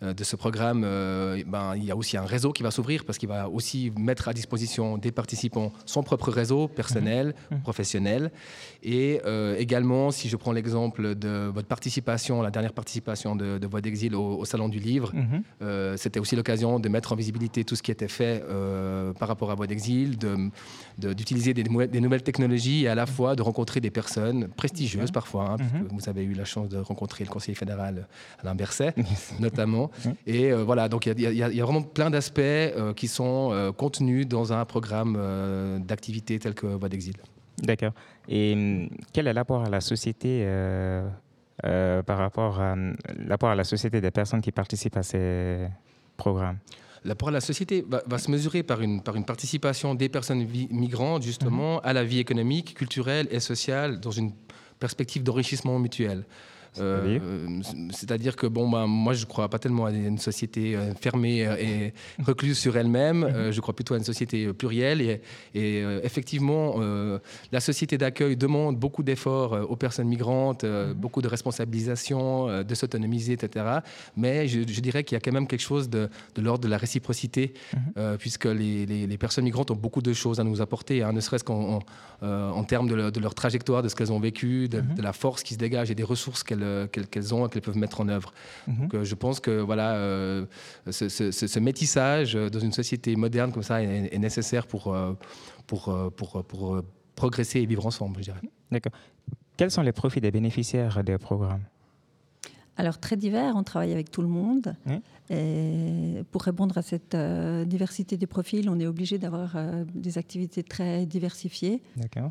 [0.02, 0.82] de ce programme.
[0.82, 4.28] ben, il y a aussi un réseau qui va s'ouvrir parce qu'il va aussi mettre
[4.28, 8.30] à disposition des participants son propre réseau personnel, professionnel.
[8.82, 9.20] Et
[9.58, 14.14] également, si je prends l'exemple de votre participation, la dernière participation de, de Voix d'Exil
[14.16, 15.42] au, au Salon du Livre, Mhm.
[15.62, 19.28] euh, c'était aussi l'occasion de mettre en visibilité tout ce qui était fait euh, par
[19.28, 20.50] rapport à Voix d'Exil, de-
[20.98, 24.48] de- d'utiliser des, nou- des nouvelles technologies et à la fois de rencontrer des personnes
[24.48, 25.44] prestigieuses parfois.
[25.52, 28.08] hein, puisque vous avez eu la chance de rencontrer le conseiller fédéral
[28.42, 28.92] Alain Berset,
[29.38, 29.90] notamment.
[30.26, 33.50] Et euh, voilà, donc il y, a- y y vraiment plein d'aspects euh, qui sont
[33.52, 37.14] euh, contenus dans un programme euh, d'activité tel que Voix d'Exil.
[37.62, 37.92] D'accord.
[38.28, 41.08] Et hum, quel est l'apport à la société euh,
[41.66, 45.66] euh, par rapport à hum, l'apport à la société des personnes qui participent à ces
[46.16, 46.58] programmes
[47.04, 50.44] L'apport à la société va, va se mesurer par une, par une participation des personnes
[50.70, 54.32] migrantes, justement, à la vie économique, culturelle et sociale dans une
[54.80, 56.24] perspective d'enrichissement mutuel.
[56.80, 57.60] Euh,
[57.90, 61.46] C'est-à-dire que bon, bah, moi, je ne crois pas tellement à une société euh, fermée
[61.46, 63.24] euh, et recluse sur elle-même.
[63.24, 65.00] Euh, je crois plutôt à une société plurielle.
[65.00, 65.20] Et,
[65.54, 66.76] et, effectivement,
[67.52, 73.32] la société d'accueil demande beaucoup d'efforts aux personnes migrantes, euh, beaucoup de responsabilisation, de s'autonomiser,
[73.34, 73.64] etc.
[74.16, 76.68] Mais je, je dirais qu'il y a quand même quelque chose de, de l'ordre de
[76.68, 77.54] la réciprocité,
[77.96, 81.12] euh, puisque les, les- les personnes migrantes ont beaucoup de choses à nous apporter, hein,
[81.12, 81.78] ne serait-ce qu'en en,
[82.22, 85.02] euh, en termes de, leur- de leur trajectoire, de ce qu'elles ont vécu, de, de
[85.02, 87.76] la force qui se dégage et des ressources qu'elles qu'elles- qu'elles ont et qu'elles peuvent
[87.86, 88.32] mettre en œuvre.
[88.66, 90.44] Donc, euh, je pense que voilà, euh,
[90.90, 94.66] ce, ce- ce- ce métissage euh, dans une société moderne comme ça est, est nécessaire
[94.66, 95.12] pour, euh,
[95.66, 96.82] pour, euh, pour, pour, euh,
[97.14, 98.40] progresser et vivre ensemble, je dirais.
[98.70, 98.92] D'accord.
[99.56, 101.62] Quels sont les profits des bénéficiaires des programmes?
[102.76, 104.76] Alors, très divers, on travaille avec tout le monde.
[105.30, 110.18] Et pour répondre à cette euh, diversité des profils, on est obligé d'avoir euh, des
[110.18, 111.80] activités très diversifiées.
[111.96, 112.30] D'accord.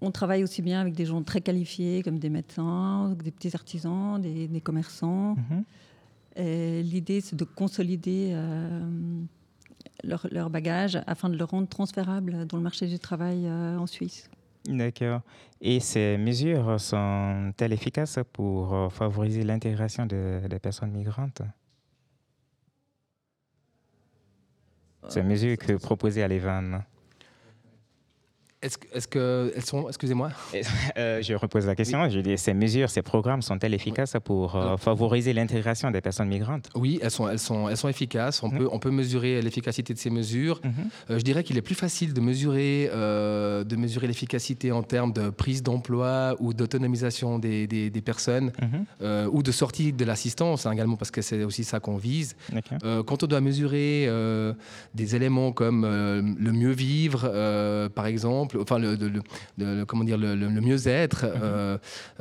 [0.00, 4.20] On travaille aussi bien avec des gens très qualifiés, comme des médecins, des petits artisans,
[4.20, 5.36] des, des commerçants.
[5.36, 5.64] Mhm.
[6.82, 8.80] L'idée, c'est de consolider euh,
[10.04, 13.86] leur, leur bagage afin de le rendre transférable dans le marché du travail euh, en
[13.86, 14.30] Suisse.
[14.64, 15.20] D'accord.
[15.60, 21.42] Et ces mesures sont-elles efficaces pour euh, favoriser l'intégration de- des personnes migrantes?
[25.08, 26.82] Ces mesures que proposées à l'EVAN.
[28.62, 30.30] Est-ce que- est-ce qu'elles sont, excusez-moi
[30.98, 32.06] Euh, je repose la question.
[32.10, 36.68] Je dis, ces mesures, ces programmes sont-elles efficaces pour euh, favoriser l'intégration des personnes migrantes?
[36.74, 38.42] Oui, elles sont, elles sont, elles sont efficaces.
[38.42, 40.60] On, peut, on peut mesurer l'efficacité de ces mesures.
[41.08, 45.14] Euh, je dirais qu'il est plus facile de mesurer, euh, de mesurer l'efficacité en termes
[45.14, 48.52] de prise d'emploi ou d'autonomisation des, des- des personnes
[49.00, 52.36] euh, ou de sortie de l'assistance hein, également, parce que c'est aussi ça qu'on vise.
[52.84, 54.52] Euh, quand on doit mesurer euh,
[54.94, 60.18] des éléments comme euh, le mieux vivre, euh, par exemple, exemple, enfin le, comment dire
[60.18, 61.32] le, mieux-être, mhm.
[61.42, 61.78] euh,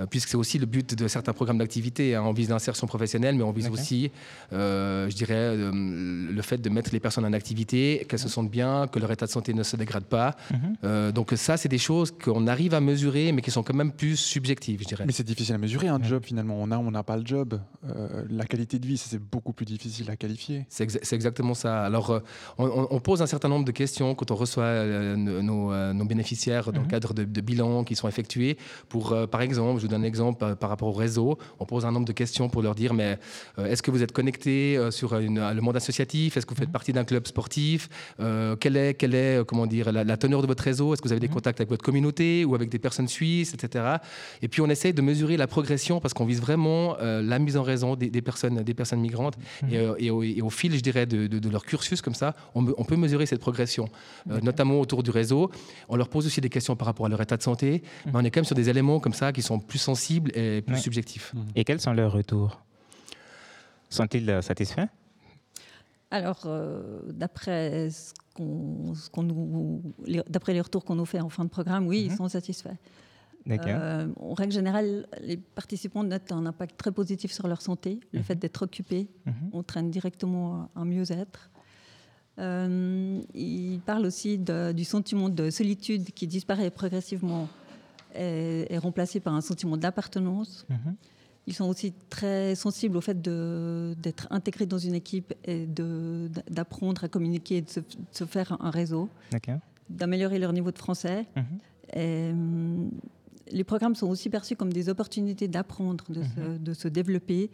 [0.10, 2.16] puisque c'est aussi le but de certains programmes d'activité.
[2.16, 2.24] Hein.
[2.26, 4.12] On vise l'insertion professionnelle, mais on vise aussi,
[4.52, 9.00] je dirais, le fait de mettre les personnes en activité, qu'elles se sentent bien, que
[9.00, 10.36] leur état de santé ne se dégrade pas.
[10.52, 11.12] Mhm.
[11.12, 14.16] donc ça, c'est des choses qu'on arrive à mesurer, mais qui sont quand même plus
[14.18, 15.04] subjectives, je dirais.
[15.06, 16.56] Mais c'est difficile à mesurer un job finalement.
[16.60, 17.60] On a, on n'a pas le job.
[18.30, 20.66] la qualité de vie, c'est beaucoup plus difficile à qualifier.
[20.70, 21.84] C'est exactement ça.
[21.84, 22.22] Alors,
[22.58, 26.19] on, pose un certain nombre de questions quand on reçoit euh, euh, nos, bénéficiaires
[26.66, 26.88] dans le mhm.
[26.88, 28.58] cadre de, bilans qui sont effectués.
[28.90, 31.38] Pour, euh, par exemple, je vous donne un exemple par rapport au réseau.
[31.60, 33.18] On pose un nombre de questions pour leur dire mais
[33.58, 36.38] est-ce que vous êtes connecté sur le monde associatif?
[36.38, 36.74] Est-ce que vous faites mhm.
[36.74, 37.90] partie d'un club sportif?
[38.60, 40.94] Quelle est, quelle est comment dire, la, teneur de votre réseau?
[40.94, 41.34] Est-ce que vous avez des mhm.
[41.34, 43.98] contacts avec votre communauté ou avec des personnes suisses, etc.
[44.42, 47.64] Et puis on essaye de mesurer la progression parce qu'on vise vraiment la mise en
[47.64, 49.38] raison des, personnes, des personnes migrantes.
[49.72, 53.26] Et, au, fil, je dirais, de, de leur cursus comme ça, on, on peut mesurer
[53.26, 53.90] cette progression,
[54.30, 55.52] euh, notamment autour du réseau.
[55.88, 58.20] On leur pose aussi des questions par rapport à leur état de santé, mais on
[58.22, 61.34] est quand même sur des éléments comme ça qui sont plus sensibles et plus subjectifs.
[61.56, 62.62] Et quels sont leurs retours?
[63.90, 64.88] Sont-ils euh, satisfaits?
[66.12, 69.82] Alors, euh, d'après ce qu'on, nous,
[70.28, 72.18] d'après les retours qu'on nous fait en fin de programme, oui, ils mhm.
[72.18, 72.78] sont satisfaits.
[73.48, 78.00] Euh, en règle générale, les participants notent un impact très positif sur leur santé.
[78.12, 78.26] Le mhm.
[78.26, 79.34] fait d'être occupé mhm.
[79.54, 81.50] entraîne directement un mieux-être.
[82.40, 87.48] Euh, il parle aussi du sentiment de solitude qui disparaît progressivement
[88.16, 90.66] et est remplacé par un sentiment d'appartenance.
[90.70, 90.96] Mhm.
[91.48, 95.68] Ils sont aussi très sensibles au fait d'être intégrés dans une équipe et
[96.50, 99.10] d'apprendre à communiquer et de se, faire un réseau,
[99.90, 101.26] d'améliorer leur niveau de français.
[101.36, 101.44] Mhm.
[101.96, 102.92] Et, hum,
[103.52, 106.74] les programmes sont aussi perçus comme des opportunités d'apprendre, de, mhm.
[106.76, 107.50] se, développer,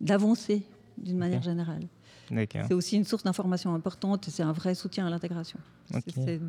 [0.00, 0.62] d'avancer
[0.98, 1.82] d'une manière générale.
[2.52, 5.58] C'est aussi une source d'information importante et c'est un vrai soutien à l'intégration.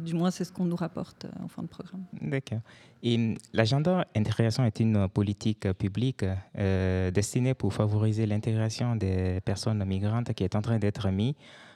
[0.06, 2.04] Du moins, c'est ce qu'on nous rapporte euh, en fin de programme.
[2.22, 2.60] D'accord.
[3.02, 6.26] Et hum, l'agenda intégration est une politique publique
[6.58, 11.34] euh, destinée pour favoriser l'intégration des personnes migrantes qui est en train d'être mise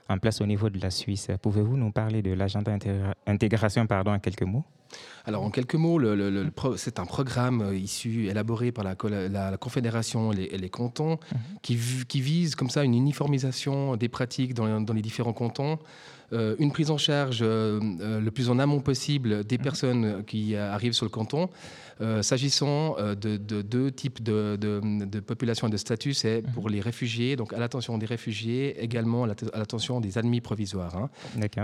[0.10, 1.30] en place au niveau de la Suisse.
[1.42, 2.76] Pouvez-vous nous parler de l'agenda
[3.26, 4.64] intégration pardon, en quelques mots?
[5.26, 8.96] Alors, en quelques mots, le, c'est un programme euh, issu, élaboré par la,
[9.28, 11.40] la, Confédération et les, cantons, mhm.
[11.62, 11.78] qui,
[12.08, 15.80] qui, vise comme ça une uniformisation des pratiques dans, dans les différents cantons.
[16.34, 19.64] Euh, une prise en charge euh, euh, le plus en amont possible des mhm.
[19.64, 21.50] personnes qui arrivent sur le canton.
[22.22, 26.52] S'agissant de, deux types de, de, populations et de statut, c'est mhm.
[26.52, 30.96] pour les réfugiés, donc à l'attention des réfugiés, également à l'attention des admis provisoires.
[30.96, 31.10] Hein.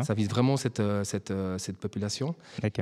[0.02, 2.34] Ça vise vraiment cette, cette, cette population.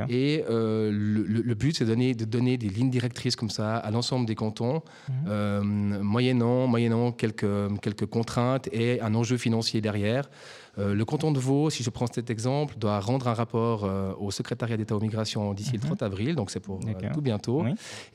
[0.08, 4.26] Et le, but, c'est de donner, de donner des lignes directrices comme ça à l'ensemble
[4.26, 6.00] des cantons, mhm.
[6.04, 10.30] moyennant, moyennant quelques, quelques contraintes et un enjeu financier derrière.
[10.78, 14.14] Euh, le canton de Vaud, si je prends cet exemple, doit rendre un rapport euh,
[14.20, 16.06] au secrétariat d'État aux migrations d'ici le 30 mhm.
[16.06, 17.66] avril, donc c'est pour euh, tout bientôt.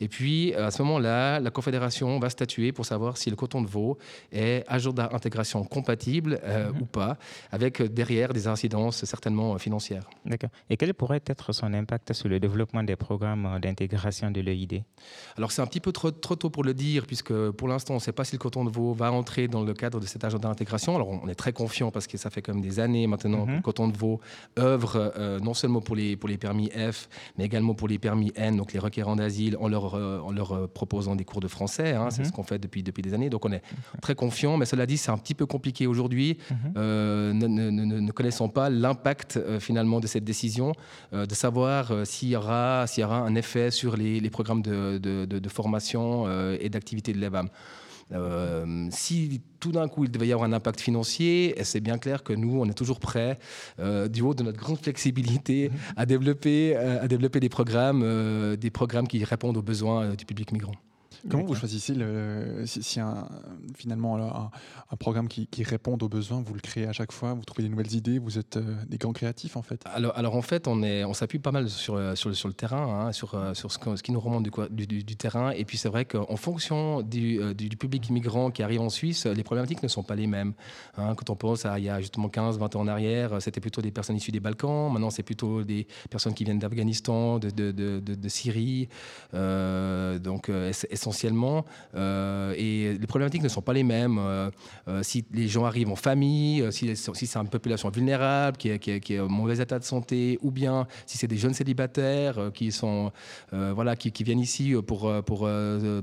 [0.00, 3.68] Et puis, à ce moment-là, la Confédération va statuer pour savoir si le canton de
[3.68, 3.98] Vaud
[4.32, 6.82] est agenda d'intégration compatible mhm.
[6.82, 7.18] ou pas,
[7.52, 10.08] avec derrière des incidences certainement financières.
[10.24, 10.50] D'accord.
[10.70, 14.82] Et quel pourrait être son impact sur le développement des programmes d'intégration de l'EID
[15.36, 17.96] Alors, c'est un petit peu trop, trop, tôt pour le dire, puisque pour l'instant, on
[17.96, 20.24] ne sait pas si le canton de Vaud va entrer dans le cadre de cet
[20.24, 20.96] agenda d'intégration.
[20.96, 23.88] Alors, on est très confiant parce que ça fait comme des années maintenant le canton
[23.88, 24.20] de Vaud
[24.58, 28.32] œuvre euh, non seulement pour les, pour les permis F, mais également pour les permis
[28.36, 31.48] N, donc les requérants d'asile, en leur, euh, en leur euh, proposant des cours de
[31.48, 31.92] français.
[31.92, 32.28] Hein, C'est mhm.
[32.28, 33.30] ce qu'on fait depuis, depuis des années.
[33.30, 33.62] Donc on est
[34.00, 36.72] très confiant, mais cela dit, c'est un petit peu compliqué aujourd'hui, mhm.
[36.76, 40.72] ne, ne, ne, connaissant pas l'impact finalement de cette décision,
[41.12, 45.24] de savoir s'il y, aura, y aura un effet sur les, les programmes de, de,
[45.24, 46.26] de formation
[46.58, 47.48] et d'activité de l'EVAM.
[48.12, 52.22] Euh, si tout d'un coup il devait y avoir un impact financier, c'est bien clair
[52.22, 53.38] que nous, on est toujours prêts,
[53.80, 58.70] euh, du haut de notre grande flexibilité, à développer, euh, à développer des programmes, des
[58.70, 60.74] programmes qui répondent aux besoins du public migrant.
[61.30, 63.28] Comment vous choisissez le, si, un,
[63.74, 64.50] finalement
[64.90, 67.64] un, programme qui, qui, répond aux besoins, vous le créez à chaque fois, vous trouvez
[67.64, 69.82] des nouvelles idées, vous êtes euh, des grands créatifs en fait?
[69.86, 72.54] Alors, alors en fait, on, est, on s'appuie pas mal sur, euh, sur, sur le
[72.54, 75.50] terrain, hein, sur, euh, sur ce, ce, qui nous remonte du, du, du, terrain.
[75.50, 79.42] Et puis c'est vrai qu'en fonction du, du, public immigrant qui arrive en Suisse, les
[79.42, 80.54] problématiques ne sont pas les mêmes.
[80.96, 81.14] Hein.
[81.14, 83.82] Quand on pense à il y a justement 15, 20 ans en arrière, c'était plutôt
[83.82, 84.92] des personnes issues des Balkans.
[84.92, 88.88] Maintenant, c'est plutôt des personnes qui viennent d'Afghanistan, de, de, de, Syrie.
[89.32, 90.50] donc,
[90.90, 91.15] essentiellement.
[91.24, 94.20] Et les problématiques ne sont pas les mêmes.
[95.02, 99.28] si les gens arrivent en famille, si, c'est une population vulnérable, qui est, qui, en
[99.28, 103.12] mauvais état de santé, ou bien si c'est des jeunes célibataires qui, sont,
[103.52, 105.48] voilà, qui, viennent ici pour, pour,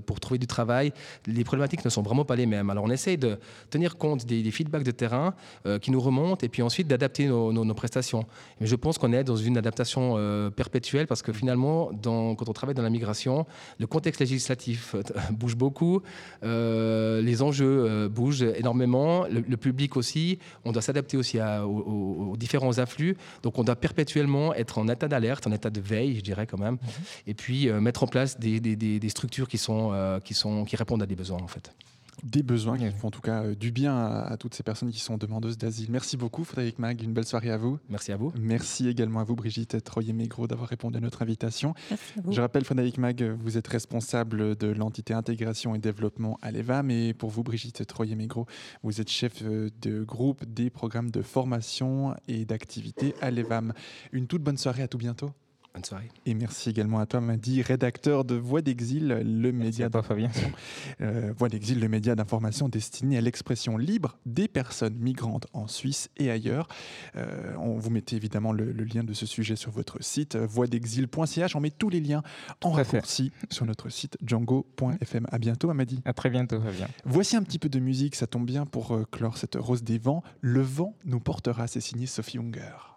[0.05, 0.93] pour trouver du travail,
[1.27, 2.69] les problématiques ne sont vraiment pas les mêmes.
[2.69, 3.37] Alors on essaye de
[3.69, 5.33] tenir compte des, feedbacks de terrain
[5.81, 8.25] qui nous remontent et puis ensuite d'adapter nos, prestations.
[8.59, 10.15] Mais je pense qu'on est dans une adaptation
[10.55, 13.45] perpétuelle parce que finalement, quand on travaille dans la migration,
[13.79, 14.92] le contexte législatif
[15.31, 16.01] bouge beaucoup,
[16.43, 22.77] euh, les enjeux euh, bougent énormément, le, public aussi, on doit s'adapter aussi aux, différents
[22.79, 26.47] afflux, donc on doit perpétuellement être en état d'alerte, en état de veille, je dirais
[26.47, 26.89] quand même, mhm.
[27.27, 30.75] et puis euh, mettre en place des, des, des structures qui, sont, qui, sont, qui
[30.75, 31.71] répondent à des besoins en fait
[32.23, 34.99] des besoins qui font en tout cas euh, du bien à, toutes ces personnes qui
[34.99, 35.87] sont demandeuses d'asile.
[35.89, 37.79] Merci beaucoup Frédéric Mag, une belle soirée à vous.
[37.89, 38.31] Merci à vous.
[38.39, 41.73] Merci également à vous Brigitte Troyer-Mégro d'avoir répondu à notre invitation.
[42.29, 47.13] Je rappelle Frédéric Mag, vous êtes responsable de l'entité intégration et développement à l'EVAM et
[47.13, 48.45] pour vous Brigitte Troyer-Mégro,
[48.83, 53.73] vous êtes chef euh, de groupe des programmes de formation et d'activité à l'EVAM.
[54.11, 55.31] Une toute bonne soirée, à tout bientôt.
[55.73, 56.11] Bonne soirée.
[56.27, 60.51] Et merci également à toi, Madi, rédacteur de Voix d'Exil, le média d'information.
[61.01, 66.09] Euh, Voix d'Exil, le média d'information destiné à l'expression libre des personnes migrantes en Suisse
[66.17, 66.67] et ailleurs.
[67.15, 71.55] Euh, on vous mettez évidemment le, lien de ce sujet sur votre site, euh, voixdexil.ch.
[71.55, 72.21] On met tous les liens
[72.63, 75.27] en raccourci sur notre site django.fm.
[75.31, 76.01] À bientôt, Amadi.
[76.05, 76.87] À très bientôt, Fabien.
[77.05, 80.23] Voici un petit peu de musique, ça tombe bien pour clore cette rose des vents.
[80.41, 82.93] Le vent nous portera, c'est signé Sophie Unger.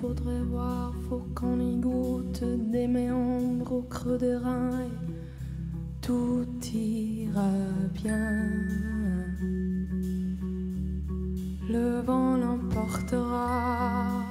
[0.00, 4.88] faudrait voir, faut qu'on y goûte des méandres au creux des reins
[6.04, 7.50] tout ira
[7.94, 8.28] bien.
[11.70, 14.22] Le vent l'emportera.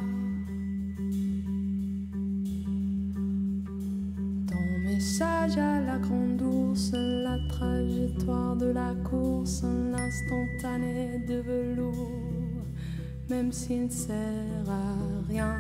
[4.49, 12.65] Ton message à la grande ours, la trajectoire de la course, l'instantané de velours,
[13.32, 15.57] même s'il ne sert à rien.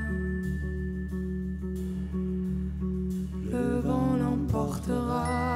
[3.51, 5.52] Le vent l'emportera.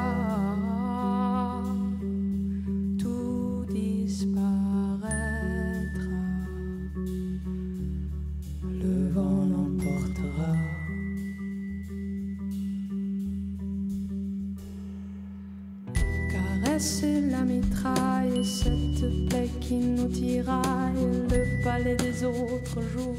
[17.68, 23.16] Mitraille, cette plaie qui nous tiraille, le palais des autres jours,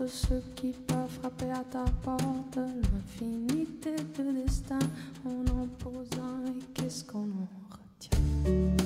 [0.00, 2.56] de ceux qui peuvent frapper à ta porte.
[2.56, 4.78] L'infinité de destin,
[5.24, 6.08] on en pose
[6.46, 8.77] et qu'est-ce qu'on en retient?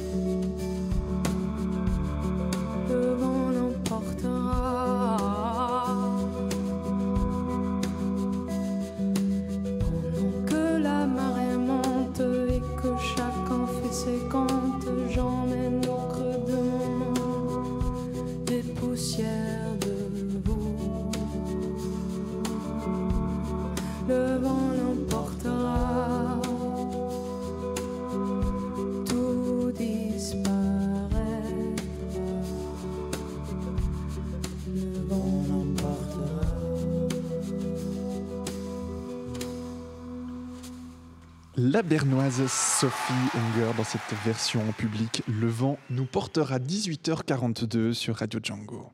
[41.92, 45.22] Bernoise Sophie Unger dans cette version en public.
[45.28, 48.90] Le vent nous portera 18h42 sur Radio Django.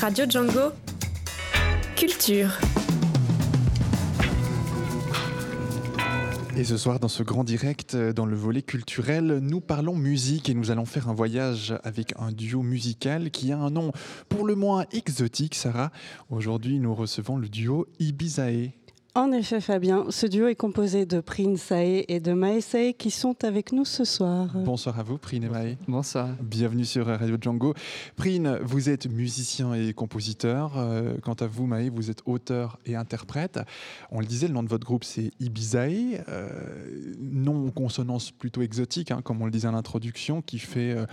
[0.00, 0.72] Radio Django.
[1.96, 2.58] Culture.
[6.56, 10.48] Et ce soir, dans ce grand direct, euh, dans le volet culturel, nous parlons musique
[10.48, 13.92] et nous allons faire un voyage avec un duo musical qui a un nom
[14.28, 15.90] pour le moins exotique, Sarah.
[16.28, 18.72] Aujourd'hui, nous recevons le duo Ibizae.
[19.16, 23.42] En effet, Fabien, ce duo est composé de Prince Sae et de Maesei qui sont
[23.42, 24.50] avec nous ce soir.
[24.54, 25.76] Bonsoir à vous, Prine et Maë.
[25.88, 26.28] Bonsoir.
[26.40, 27.74] Bienvenue sur Radio Django.
[28.14, 30.74] Prine, vous êtes musicien et compositeur.
[30.76, 33.58] Euh, quant à vous, Maë, vous êtes auteur et interprète.
[34.12, 36.22] On le disait, le nom de votre groupe, c'est Ibizae.
[36.28, 36.48] Euh,
[37.18, 41.06] nom aux consonances plutôt exotiques, hein, comme on le disait à l'introduction, qui fait euh,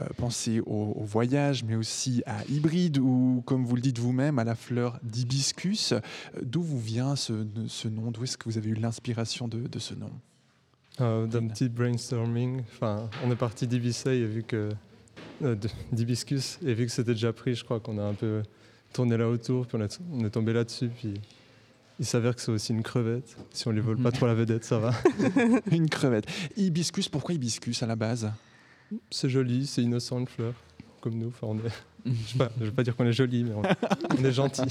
[0.00, 4.38] euh, penser au, au voyage, mais aussi à hybride ou, comme vous le dites vous-même,
[4.38, 5.92] à la fleur d'hibiscus.
[6.40, 8.10] D'où vous vient ce, ce nom?
[8.10, 10.10] D'où est-ce que vous avez eu l'inspiration de, de ce nom?
[11.00, 12.62] Euh, D'un petit brainstorming.
[12.72, 14.70] Enfin, on est parti d'Ibisei et vu que
[15.42, 15.56] euh,
[15.92, 18.42] d'hibiscus et vu que c'était déjà pris, je crois qu'on a un peu
[18.92, 21.14] tourné là autour, puis on est, on est tombé là-dessus, puis
[21.98, 23.36] il s'avère que c'est aussi une crevette.
[23.52, 24.92] Si on lui vole pas trop la vedette, ça va.
[25.70, 26.26] Une crevette.
[26.56, 28.30] Hibiscus, pourquoi hibiscus à la base?
[29.10, 30.54] C'est joli, c'est innocent une fleur,
[31.00, 31.28] comme nous.
[31.28, 31.72] Enfin, on est.
[32.04, 32.12] Je
[32.60, 33.62] je vais pas dire qu'on est joli, mais on,
[34.18, 34.62] on est gentil.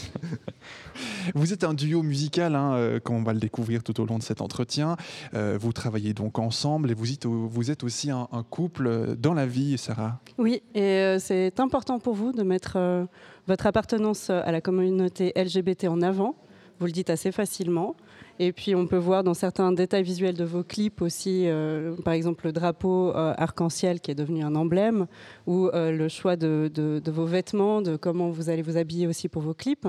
[1.34, 4.18] Vous êtes un duo musical, hein, euh, comme on va le découvrir tout au long
[4.18, 4.98] de cet entretien.
[5.34, 9.16] Euh, vous travaillez donc ensemble et vous êtes, vous êtes aussi un, un couple euh,
[9.16, 10.20] dans la vie, Sarah.
[10.38, 13.06] Oui, et euh, c'est important pour vous de mettre euh,
[13.48, 16.36] votre appartenance à la communauté LGBT en avant.
[16.80, 17.96] Vous le dites assez facilement.
[18.44, 22.16] Et puis on peut voir dans certains détails visuels de vos clips aussi, euh, par
[22.16, 25.06] exemple le drapeau euh, arc-en-ciel qui est devenu un emblème,
[25.46, 29.06] ou euh, le choix de, de- de vos vêtements, de comment vous allez vous habiller
[29.06, 29.88] aussi pour vos clips.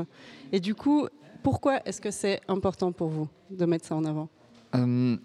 [0.53, 1.07] Et du coup,
[1.43, 4.29] pourquoi est-ce que c'est important pour vous de mettre ça en avant?
[4.75, 5.19] Hum,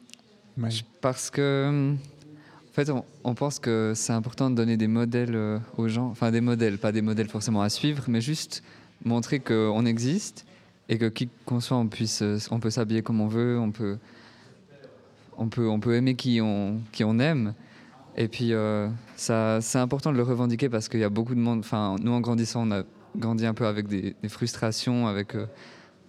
[0.58, 0.70] Euh,
[1.02, 5.38] Parce que, en fait, on, on pense que c'est important de donner des modèles
[5.78, 8.64] aux gens, enfin des modèles, pas des modèles forcément à suivre, mais juste
[9.04, 10.46] montrer qu'on existe
[10.90, 13.72] et que qui qu'on soit, on puisse, euh, on peut s'habiller comme on veut, on
[13.72, 13.98] peut,
[15.38, 17.54] on peut, on peut aimer qui on, qui on aime.
[18.16, 21.40] Et puis, euh, ça, c'est important de le revendiquer parce qu'il y a beaucoup de
[21.40, 21.60] monde.
[21.60, 22.84] Enfin, nous, en grandissant, on a
[23.16, 25.46] grandi un peu avec des, frustrations, avec, euh,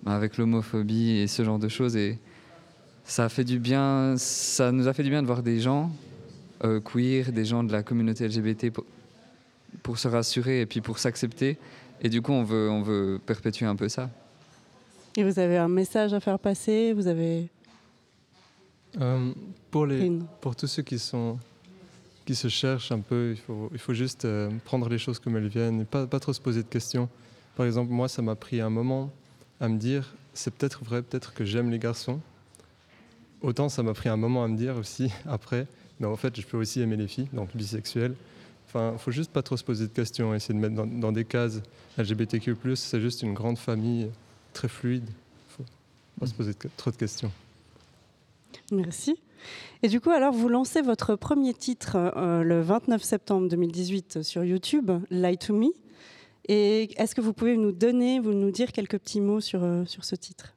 [0.07, 1.97] avec l'homophobie et ce genre de choses.
[1.97, 2.19] Et
[3.05, 4.15] ça fait du bien.
[4.17, 5.91] Ça nous a fait du bien de voir des gens
[6.85, 8.85] queer, des gens de la communauté LGBT pour,
[9.85, 11.57] pour se rassurer et puis pour s'accepter.
[12.01, 14.11] Et du coup, on veut, on veut perpétuer un peu ça.
[15.19, 17.49] Et vous avez un message à faire passer Vous avez
[19.01, 19.33] Euh,
[19.69, 21.41] pour, les, pour tous ceux qui, sont,
[22.25, 25.37] qui se cherchent un peu, il faut, il faut juste euh, prendre les choses comme
[25.37, 27.09] elles viennent et pas, pas trop se poser de questions.
[27.57, 29.11] Par exemple, moi, ça m'a pris un moment
[29.59, 32.21] à me dire, c'est peut-être vrai, peut-être que j'aime les garçons.
[33.43, 35.67] Autant ça m'a pris un moment à me dire aussi, après,
[35.99, 38.15] non, en fait, je peux aussi aimer les filles, donc bisexuel.
[38.69, 41.25] Enfin, faut juste pas trop se poser de questions, essayer de mettre dans, dans des
[41.25, 41.61] cases
[41.99, 44.11] LGBTQ+, c'est juste une grande famille
[44.59, 45.05] très fluide.
[45.09, 45.65] Il faut
[46.19, 47.31] pas se poser de- trop de questions.
[48.73, 49.17] Merci.
[49.85, 54.43] Et du coup, alors, vous lancez votre premier titre euh, le 29 septembre 2018 sur
[54.43, 55.69] YouTube, Lie to Me.
[56.49, 59.85] Et est-ce que vous pouvez nous donner, vous nous dire quelques petits mots sur, euh,
[59.85, 60.53] sur ce titre?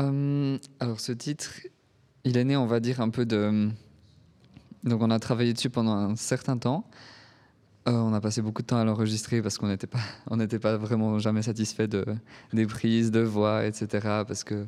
[0.00, 1.52] Euh, alors ce titre,
[2.24, 3.68] il est né, on va dire, un peu de...
[4.82, 6.84] Donc on a travaillé dessus pendant un certain temps.
[7.88, 9.98] Euh, on a passé beaucoup de temps à l'enregistrer parce qu'on n'était pas,
[10.62, 12.04] pas vraiment jamais satisfait de,
[12.52, 13.88] des prises, de voix, etc.
[14.26, 14.66] Parce que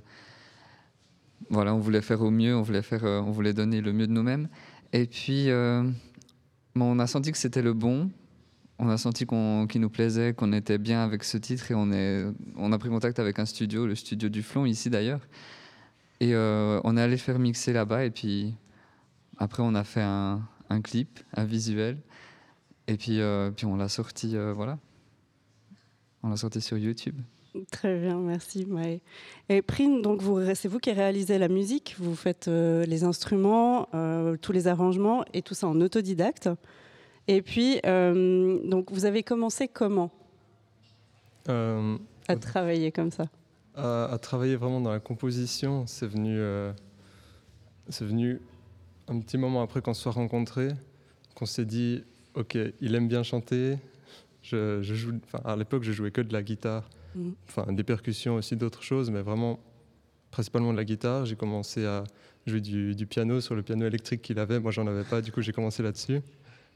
[1.50, 4.06] voilà, on voulait faire au mieux, on voulait, faire, euh, on voulait donner le mieux
[4.06, 4.48] de nous-mêmes.
[4.94, 5.84] Et puis, euh,
[6.76, 8.10] on a senti que c'était le bon.
[8.78, 12.24] On a senti qu'il nous plaisait, qu'on était bien avec ce titre et on, est,
[12.56, 15.20] on a pris contact avec un studio, le studio du Flon, ici d'ailleurs.
[16.20, 18.54] Et on est allé faire mixer là-bas et puis
[19.36, 20.40] après on a fait un
[20.82, 21.98] clip, un visuel.
[22.90, 24.76] Et puis, euh, puis on l'a sorti, euh, voilà.
[26.24, 27.16] On l'a sorti sur YouTube.
[27.70, 29.00] Très bien, merci Maë.
[29.48, 33.88] Et Prine, donc vous, c'est vous qui réalisez la musique, vous faites euh, les instruments,
[33.94, 36.48] euh, tous les arrangements et tout ça en autodidacte.
[37.28, 40.10] Et puis, euh, donc vous avez commencé comment
[41.48, 43.26] Euh, à travailler comme ça?
[43.76, 46.72] À, à travailler vraiment dans la composition, c'est venu, euh,
[47.88, 48.40] c'est venu
[49.06, 50.72] un petit moment après qu'on se soit rencontrés,
[51.36, 52.02] qu'on s'est dit,
[52.34, 53.78] ok, il aime bien chanter.
[54.42, 55.12] Je, je joue,
[55.44, 57.34] à l'époque, je jouais que de la guitare, Mhm.
[57.48, 59.58] enfin des percussions aussi, d'autres choses, mais vraiment
[60.30, 61.26] principalement de la guitare.
[61.26, 62.04] J'ai commencé à
[62.46, 64.60] jouer du, du piano sur le piano électrique qu'il avait.
[64.60, 66.20] Moi, j'en avais pas, du coup, j'ai commencé là-dessus.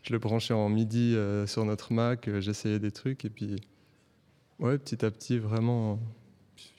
[0.03, 3.57] Je le branchais en MIDI euh, sur notre Mac, euh, j'essayais des trucs, et puis,
[4.59, 5.99] ouais, petit à petit, vraiment,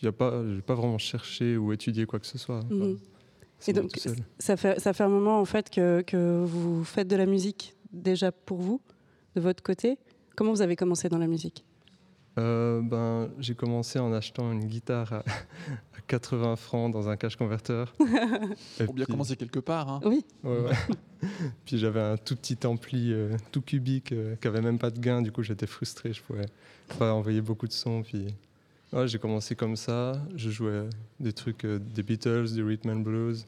[0.04, 2.64] y a pas, vraiment cherché ou étudié quoi que ce soit.
[2.70, 3.00] Mhm.
[3.68, 3.92] Et donc,
[4.38, 7.75] ça fait, ça fait un moment en fait que, que vous faites de la musique?
[7.92, 8.82] Déjà pour vous,
[9.36, 9.98] de votre côté.
[10.36, 11.66] Comment vous avez commencé dans la musique?
[12.38, 15.24] Euh, ben, J'ai commencé en achetant une guitare à,
[16.08, 17.94] 80 francs dans un cash converteur.
[18.86, 19.90] Pour bien commencer quelque part.
[19.90, 20.02] Hein.
[20.06, 20.26] Oui.
[21.66, 25.00] puis j'avais un tout petit ampli euh, tout cubique euh, qui avait même pas de
[25.00, 25.22] gain.
[25.22, 26.14] Du coup, j'étais frustré.
[26.14, 26.46] Je pouvais
[27.00, 28.04] pas envoyer beaucoup de sons.
[28.04, 28.28] Puis
[29.06, 30.22] j'ai commencé comme ça.
[30.36, 33.48] Je jouais des trucs des Beatles, du rhythm and blues.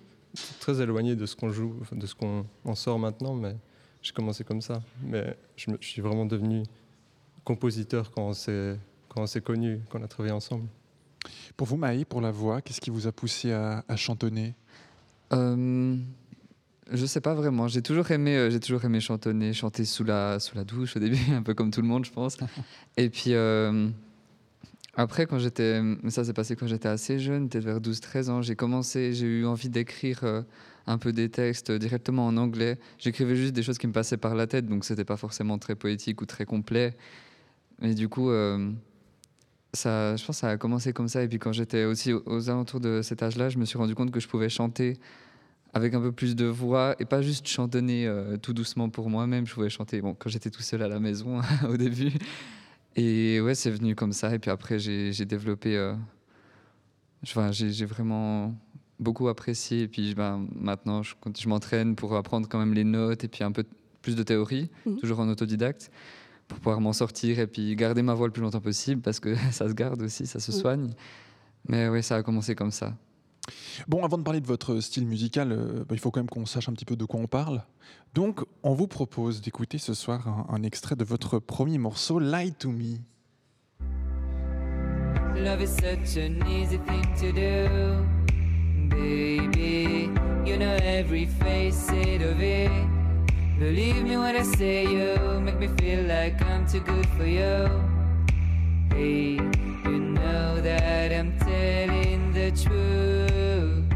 [0.60, 3.56] Très éloigné de ce qu'on joue, de ce qu'on en sort maintenant, mais
[4.02, 4.82] j'ai commencé comme ça.
[5.04, 6.64] Mais je, je suis vraiment devenu
[7.44, 10.68] compositeur quand on s'est, connus, quand on a travaillé ensemble.
[11.56, 14.54] Pour vous, Maï, pour la voix, qu'est-ce qui vous a poussé à, chantonner?
[15.34, 15.96] Euh,
[16.92, 17.68] Je sais pas vraiment.
[17.68, 21.00] J'ai toujours aimé, euh, j'ai toujours aimé chantonner, chanter sous la, sous la douche au
[21.00, 22.38] début, un peu comme tout le monde, je pense.
[22.98, 23.90] Et puis euh,
[24.96, 28.56] après, quand j'étais, ça s'est passé quand j'étais assez jeune, peut-être vers 12-13 ans, j'ai
[28.56, 30.42] commencé, j'ai eu envie d'écrire euh,
[30.88, 32.80] un peu des textes directement en anglais.
[32.98, 35.76] J'écrivais juste des choses qui me passaient par la tête, donc c'était pas forcément très
[35.76, 36.96] poétique ou très complet.
[37.80, 38.72] Mais du coup, euh,
[39.74, 41.22] ça, je pense que ça a commencé comme ça.
[41.24, 44.12] Et puis quand j'étais aussi aux alentours de cet âge-là, je me suis rendu compte
[44.12, 44.98] que je pouvais chanter
[45.74, 49.46] avec un peu plus de voix et pas juste chantonner euh, tout doucement pour moi-même.
[49.46, 52.14] Je pouvais chanter bon, quand j'étais tout seul à la maison au début.
[52.96, 54.34] Et ouais, c'est venu comme ça.
[54.34, 55.78] Et puis après, j'ai développé.
[55.78, 55.94] Euh,
[57.24, 58.56] j'ai vraiment
[59.00, 59.84] beaucoup apprécié.
[59.84, 63.44] Et puis ben, maintenant, je, je m'entraîne pour apprendre quand même les notes et puis
[63.44, 63.64] un peu
[64.02, 64.98] plus de théorie, mmh.
[64.98, 65.92] toujours en autodidacte
[66.48, 69.36] pour pouvoir m'en sortir et puis garder ma voix le plus longtemps possible parce que
[69.52, 70.92] ça se garde aussi, ça se soigne.
[71.68, 72.96] Mais oui, ça a commencé comme ça.
[73.88, 76.46] Bon, avant de parler de votre style musical, euh, bah, il faut quand même qu'on
[76.46, 77.64] sache un petit peu de quoi on parle.
[78.14, 82.54] Donc, on vous propose d'écouter ce soir un, un, extrait de votre premier morceau, Lie
[82.54, 82.98] to Me.
[85.36, 88.04] Love is such an easy thing to do,
[88.90, 90.12] baby.
[90.46, 92.72] You know every face of it.
[93.60, 97.68] Believe me when I say you make me feel like I'm too good for you.
[98.92, 99.40] Hey,
[99.86, 103.88] you know that I'm telling the truth.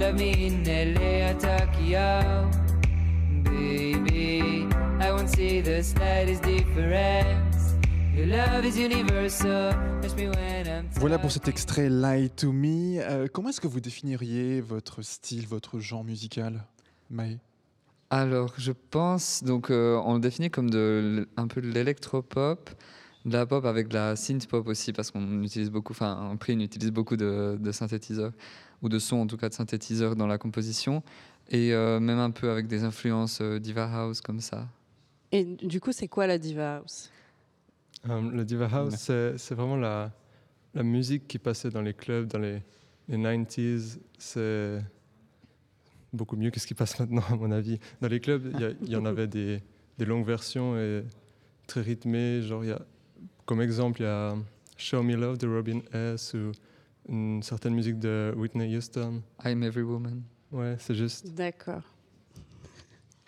[0.00, 2.50] Love me in LA or Tokyo,
[3.42, 4.66] baby.
[5.00, 7.51] I won't see the slightest difference.
[10.96, 13.00] Voilà pour cet extrait Lie to Me.
[13.00, 16.64] Euh, comment est-ce que vous définiriez votre style, votre genre musical,
[17.10, 17.38] Maë?
[18.10, 22.68] Alors, je pense, donc euh, on le définit comme de, un peu de l'électropop,
[23.24, 26.54] de la pop avec de la synth-pop aussi, parce qu'on utilise beaucoup, enfin, en prix,
[26.54, 28.32] on utilise beaucoup de, synthétiseurs,
[28.82, 31.02] ou de sons en tout cas de synthétiseurs dans la composition,
[31.48, 34.68] et euh, même un peu avec des influences euh, Diva House comme ça.
[35.32, 37.10] Et du coup, c'est quoi la Diva House?
[38.04, 38.94] La Diva House,
[39.36, 40.12] c'est vraiment la,
[40.74, 42.62] la musique qui passait dans les clubs dans les,
[43.08, 43.98] les 90s.
[44.18, 44.82] C'est
[46.12, 47.78] beaucoup mieux que ce qui passe maintenant, à mon avis.
[48.00, 49.62] Dans les clubs, il y, en avait des,
[49.98, 51.04] des, longues versions et
[51.66, 52.42] très rythmées.
[52.42, 52.82] Genre, y a,
[53.46, 54.34] comme exemple, il y a
[54.76, 56.34] Show Me Love de Robin S.
[56.34, 56.52] ou
[57.08, 59.22] une certaine musique de Whitney Houston.
[59.44, 60.22] I'm Every Woman.
[60.50, 61.34] Ouais, c'est juste.
[61.34, 61.82] D'accord.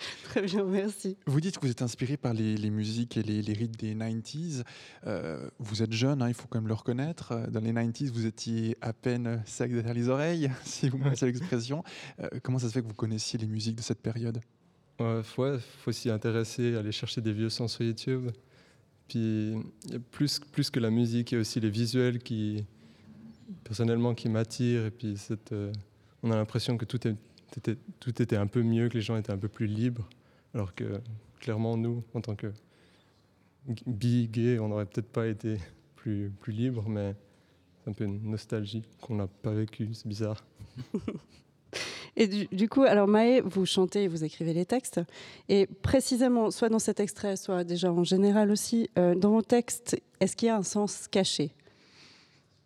[0.25, 1.17] Très bien, merci.
[1.27, 4.63] Vous dites que vous êtes inspiré par les, musiques et les, les, rythmes des 90s.
[5.07, 7.49] Euh, vous êtes jeune, hein, il faut quand même le reconnaître.
[7.51, 11.27] Dans les 90s, vous étiez à peine sec derrière les oreilles, si vous me passez
[11.27, 11.83] l'expression.
[12.21, 14.41] Euh, comment ça se fait que vous connaissiez les musiques de cette période?
[15.01, 18.31] Il faut s'y intéresser, aller chercher des vieux sons sur YouTube.
[19.09, 19.55] Puis,
[20.11, 22.65] plus, plus que la musique, il y a aussi les visuels qui,
[23.65, 24.87] personnellement, qui m'attirent.
[24.87, 25.73] Et puis, cette, euh,
[26.23, 27.17] on a l'impression que tout est
[28.01, 30.09] tout était un peu mieux, que les gens étaient un peu plus libres,
[30.55, 31.01] alors que
[31.41, 32.53] clairement, nous, en tant que
[33.87, 35.59] bi, gay, on n'aurait peut-être pas été
[35.97, 37.15] plus, plus libres, mais
[37.83, 40.45] c'est un peu une nostalgie qu'on n'a pas vécue, c'est bizarre.
[42.17, 45.01] Et du, coup, alors Maë, vous chantez et vous écrivez les textes.
[45.49, 50.01] Et précisément, soit dans cet extrait, soit déjà en général aussi, euh, dans vos textes,
[50.21, 51.51] est-ce qu'il y a un sens caché?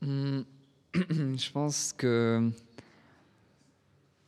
[0.02, 0.40] Hmm,
[0.94, 2.50] Je pense que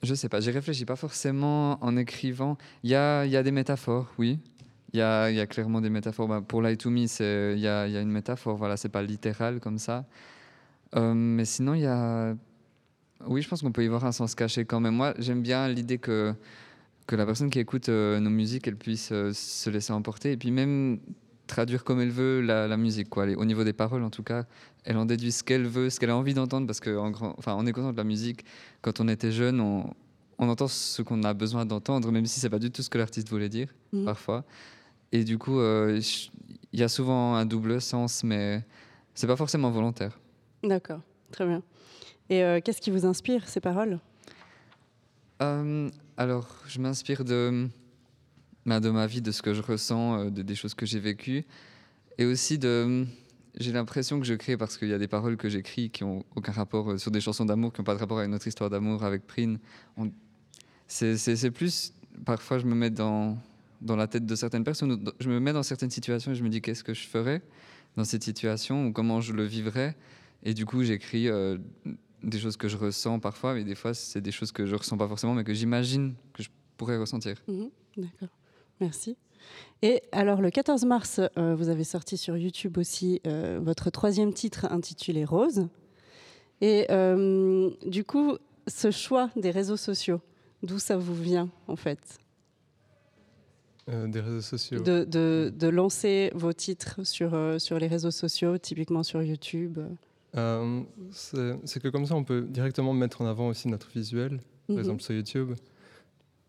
[0.03, 2.57] je sais pas, j'y réfléchis pas forcément en écrivant.
[2.83, 4.39] Il y a, y a des métaphores, oui.
[4.93, 6.27] Il y a, y a, clairement des métaphores.
[6.27, 7.01] Bah, pour Light to Me,
[7.55, 10.07] il y a, y a, une métaphore, voilà, c'est pas littéral comme ça.
[10.97, 12.35] Euh, mais sinon, il y a.
[13.27, 14.95] Oui, je pense qu'on peut y voir un sens caché quand même.
[14.95, 16.35] Moi, j'aime bien l'idée que,
[17.07, 20.37] que la personne qui écoute euh, nos musiques, elle puisse euh, se laisser emporter et
[20.37, 20.99] puis même
[21.51, 23.27] traduire comme elle veut la, la musique, quoi.
[23.37, 24.45] Au niveau des paroles, en tout cas,
[24.85, 27.67] elle en déduit ce qu'elle veut, ce qu'elle a envie d'entendre, parce qu'en enfin, en
[27.67, 28.45] écoutant de la musique,
[28.81, 29.93] quand on était jeune, on,
[30.39, 32.97] on entend ce qu'on a besoin d'entendre, même si c'est pas du tout ce que
[32.97, 34.07] l'artiste voulait dire, mhm.
[34.07, 34.45] parfois.
[35.13, 36.01] Et du coup, euh,
[36.73, 38.65] il y a souvent un double sens, mais
[39.15, 40.19] c'est pas forcément volontaire.
[40.63, 41.63] D'accord, très bien.
[42.31, 43.99] Et euh, qu'est-ce qui vous inspire, ces paroles?
[45.43, 47.69] Euh, alors, je m'inspire de,
[48.67, 51.45] de ma vie, de ce que je ressens, euh, de, des choses que j'ai vécues.
[52.19, 53.07] Et aussi de.
[53.59, 56.25] J'ai l'impression que je crée parce qu'il y a des paroles que j'écris qui n'ont
[56.37, 58.71] aucun rapport euh, sur des chansons d'amour, qui n'ont pas de rapport avec notre histoire
[58.71, 59.59] d'amour avec Prine.
[60.87, 61.93] C'est plus.
[62.25, 63.39] Parfois, je me mets dans,
[63.81, 66.49] dans la tête de certaines personnes, je me mets dans certaines situations et je me
[66.49, 67.43] dis qu'est-ce que je ferais
[67.97, 69.97] dans cette situation ou comment je le vivrais?
[70.43, 71.59] Et du coup, j'écris euh,
[72.23, 74.97] des choses que je ressens parfois, mais des fois, c'est des choses que je ressens
[74.97, 77.37] pas forcément, mais que j'imagine que je pourrais ressentir.
[77.49, 78.29] Mhm, D'accord,
[78.81, 79.17] merci.
[79.83, 84.33] Et alors, le 14 mars, euh, vous avez sorti sur YouTube aussi euh, votre troisième
[84.35, 85.69] titre intitulé Rose.
[86.61, 90.21] Et euh, du coup, ce choix des réseaux sociaux,
[90.63, 91.99] d'où ça vous vient en fait?
[93.89, 94.79] Des réseaux sociaux.
[94.81, 99.81] de, de- de lancer vos titres sur, sur les réseaux sociaux, typiquement sur YouTube?
[100.33, 104.75] C'est c'est que comme ça, on peut directement mettre en avant aussi notre visuel, par
[104.77, 104.79] Mhm.
[104.79, 105.55] exemple sur YouTube,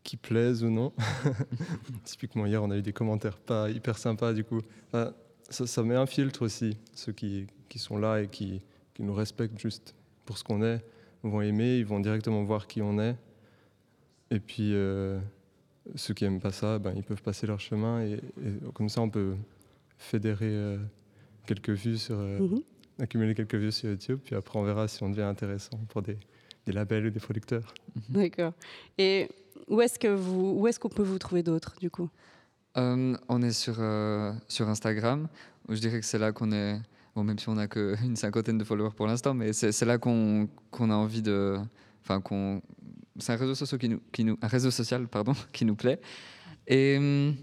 [0.04, 0.94] qui plaise ou non.
[2.04, 4.60] Typiquement, hier, on a eu des commentaires pas hyper sympas, du coup.
[4.88, 5.14] Enfin,
[5.50, 6.78] ça, ça met un filtre aussi.
[6.94, 8.62] Ceux qui, qui sont là et qui,
[8.94, 9.96] qui nous respectent juste
[10.26, 10.84] pour ce qu'on est
[11.24, 13.16] vont aimer, ils vont directement voir qui on est.
[14.32, 15.20] Et puis, euh,
[15.96, 18.02] ceux qui n'aiment pas ça, ben, ils peuvent passer leur chemin.
[18.04, 19.36] Et, et comme ça, on peut
[19.98, 20.78] fédérer euh,
[21.46, 22.16] quelques vues sur.
[22.18, 22.62] euh, Mhm.
[23.00, 26.18] accumuler quelques vues sur YouTube, puis après on verra si on devient intéressant pour des,
[26.66, 27.74] des labels ou des producteurs.
[28.10, 28.54] D'accord.
[29.00, 29.28] Et
[29.68, 32.10] où est-ce que vous, où est-ce qu'on peut vous trouver d'autres du coup?
[32.78, 35.28] Euh, on est sur, euh, sur Instagram.
[35.70, 36.80] Je dirais que c'est là qu'on est.
[37.16, 40.48] Bon, même si on n'a qu'une cinquantaine de followers pour l'instant, mais c'est là qu'on
[40.80, 41.58] a envie de.
[42.04, 42.22] Enfin.
[43.20, 46.00] C'est un réseau social qui nous, qui nous, un réseau social pardon, qui nous plaît.
[46.66, 47.36] Et hum,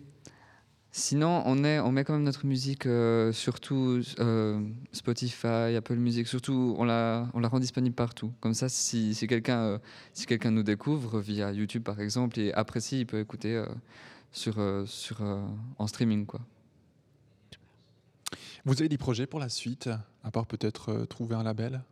[0.98, 4.60] sinon, on, est, on met quand même notre musique euh, surtout euh,
[4.92, 8.32] Spotify, Apple Music, surtout on la, on la rend disponible partout.
[8.40, 9.78] Comme ça, si, si quelqu'un euh,
[10.12, 13.66] si quelqu'un nous découvre via YouTube par exemple et apprécie, il peut écouter euh,
[14.32, 15.40] sur, euh, sur, euh,
[15.78, 16.26] en streaming.
[16.26, 16.40] Quoi.
[18.64, 19.88] Vous avez des projets pour la suite,
[20.24, 21.82] à part peut-être euh, trouver un label?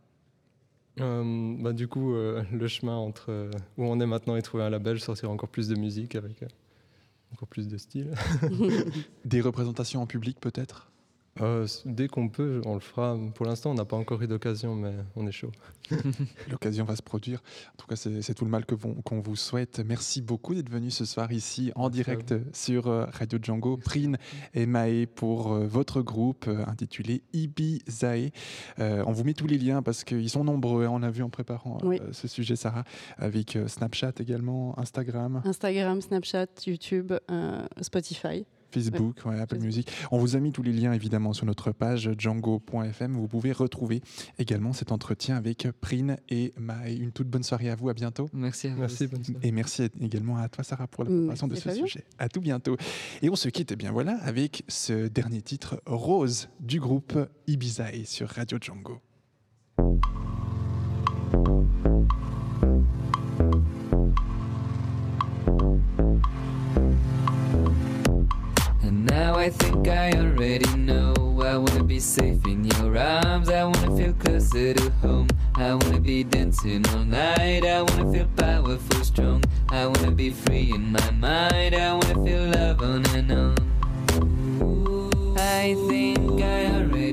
[0.99, 4.63] Euh, bah, du coup, euh, le chemin entre euh, où on est maintenant et trouver
[4.63, 6.47] un label, sortir encore plus de musique avec euh,
[7.33, 8.13] encore plus de style.
[9.25, 10.91] Des représentations en public peut-être?
[11.41, 13.17] Euh, dès qu'on peut, on le fera.
[13.35, 15.51] Pour l'instant, on n'a pas encore eu d'occasion, mais on est chaud.
[16.51, 17.39] L'occasion va se produire.
[17.73, 19.79] En tout cas, c'est tout le mal qu'on vous souhaite.
[19.85, 23.77] Merci beaucoup d'être venu ce soir ici en direct sur euh, Radio Django.
[23.77, 24.17] Prine
[24.53, 28.31] et Maë pour euh, votre groupe intitulé Ibizae.
[28.79, 30.85] Euh, on vous met tous les liens parce qu'ils sont nombreux.
[30.85, 30.89] hein.
[30.91, 32.83] on a vu en préparant euh, ce sujet, Sarah,
[33.17, 35.41] avec Snapchat également, Instagram.
[35.45, 38.45] Instagram, Snapchat, YouTube, euh, Spotify.
[38.71, 39.89] Facebook, ouais, Apple Music.
[40.11, 43.13] On vous a mis tous les liens évidemment sur notre page django.fm.
[43.13, 44.01] Vous pouvez retrouver
[44.39, 46.95] également cet entretien avec Prine et Maë.
[46.95, 47.89] Une toute bonne soirée à vous.
[47.89, 48.29] À bientôt.
[48.33, 48.67] Merci.
[48.67, 49.23] À vous Merci, bonne.
[49.43, 51.85] Et merci également à toi, Sarah, pour la préparation de ce Fabien.
[51.85, 52.03] sujet.
[52.19, 52.77] À tout bientôt.
[53.21, 58.05] Et on se quitte, eh bien voilà, avec ce dernier titre, Rose, du groupe Ibizae
[58.05, 59.01] sur Radio Django.
[68.87, 71.13] And now I think I already know.
[71.43, 73.49] I wanna be safe in your arms.
[73.49, 75.27] I wanna feel closer to home.
[75.55, 77.65] I wanna be dancing all night.
[77.65, 79.43] I wanna feel powerful, strong.
[79.67, 81.75] I wanna be free in my mind.
[81.75, 83.57] I wanna feel love on and on.
[85.37, 87.06] I think I already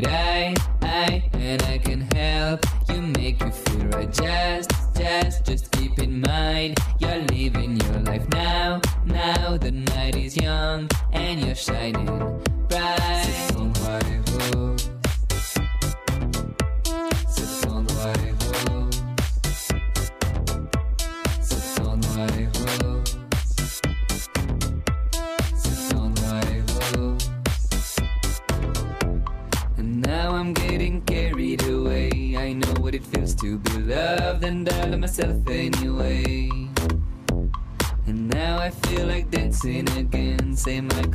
[0.00, 0.58] tonight.
[0.82, 4.12] I, I, and I can help you make you feel right.
[4.12, 8.80] Just, just, just keep in mind you're living your life now.
[9.04, 12.06] Now the night is young and you're shining
[12.68, 13.51] bright.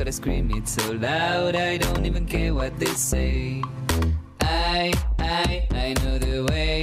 [0.08, 1.58] Same I scream it so loud.
[1.58, 3.62] I don't even care what they say.
[4.39, 6.76] I, I, I know the way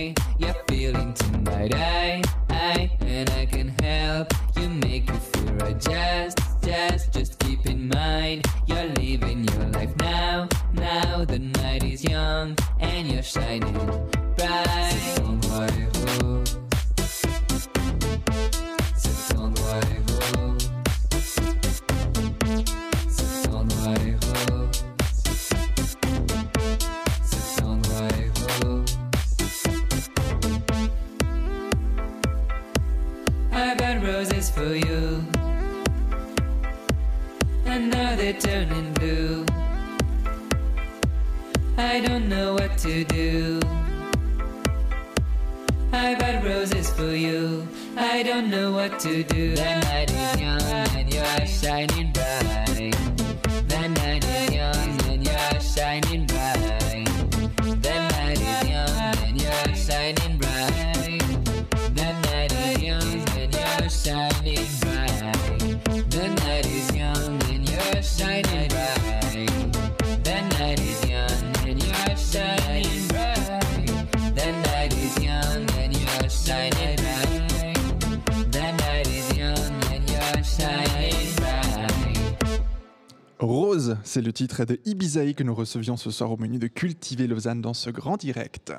[84.05, 87.61] c'est le titre de Ibizaï que nous recevions ce soir au menu de Cultiver Lausanne
[87.61, 88.73] dans ce grand direct.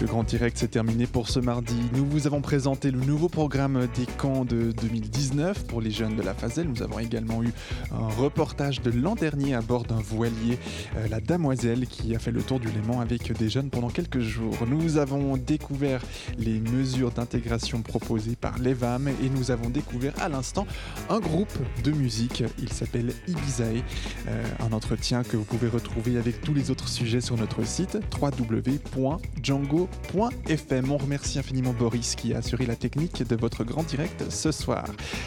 [0.00, 1.76] Le grand direct s'est terminé pour ce mardi.
[1.94, 6.22] Nous vous avons présenté le nouveau programme des camps de 2019 pour les jeunes de
[6.22, 6.68] la Faselle.
[6.68, 7.52] Nous avons également eu
[7.92, 10.58] un reportage de l'an dernier à bord d'un voilier,
[10.96, 14.20] euh, la Damoiselle, qui a fait le tour du Léman avec des jeunes pendant quelques
[14.20, 14.56] jours.
[14.66, 16.00] Nous avons découvert
[16.38, 20.66] les mesures d'intégration proposées par l'EVAM et nous avons découvert à l'instant
[21.10, 22.42] un groupe de musique.
[22.58, 23.82] Il s'appelle Ibizae.
[24.28, 27.98] Euh, un entretien que vous pouvez retrouver avec tous les autres sujets sur notre site
[30.12, 30.90] www.django.fm.
[30.90, 34.84] On remercie infiniment Boris qui a assuré la technique de votre grand direct ce soir.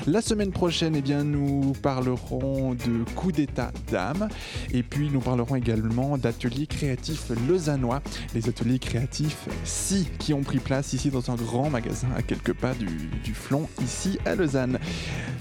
[0.07, 4.27] La semaine prochaine, eh bien, nous parlerons de coup d'état d'âme
[4.73, 8.01] et puis nous parlerons également d'ateliers créatifs lausannois,
[8.33, 12.53] les ateliers créatifs Si qui ont pris place ici dans un grand magasin à quelques
[12.53, 14.79] pas du, du Flon ici à Lausanne.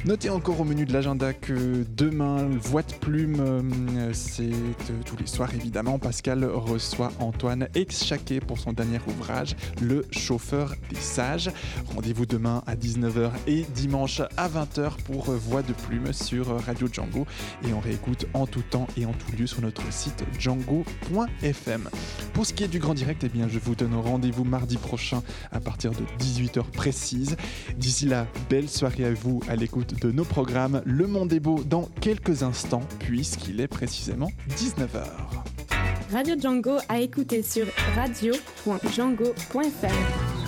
[0.05, 5.17] Notez encore au menu de l'agenda que demain, Voix de plume, euh, c'est euh, tous
[5.17, 5.99] les soirs évidemment.
[5.99, 8.99] Pascal reçoit Antoine Exchaquet pour son dernier
[9.81, 11.51] Le chauffeur des sages.
[11.95, 17.27] Rendez-vous demain à 19h et dimanche à 20h pour Voix de plume sur Radio Django.
[17.67, 21.89] Et on réécoute en tout temps et en tout lieu sur notre site django.fm.
[22.33, 25.23] Pour ce qui est du grand direct, eh bien, je vous donne rendez-vous mardi prochain
[25.51, 27.37] à partir de 18h précise.
[27.77, 30.83] D'ici là, belle soirée à vous à l'écoute de nos programmes.
[30.85, 35.52] Le monde est beau dans quelques instants, puisqu'il est précisément 19h.
[36.13, 37.67] Radio Django à écouter sur
[37.97, 40.42] radio.django.fr.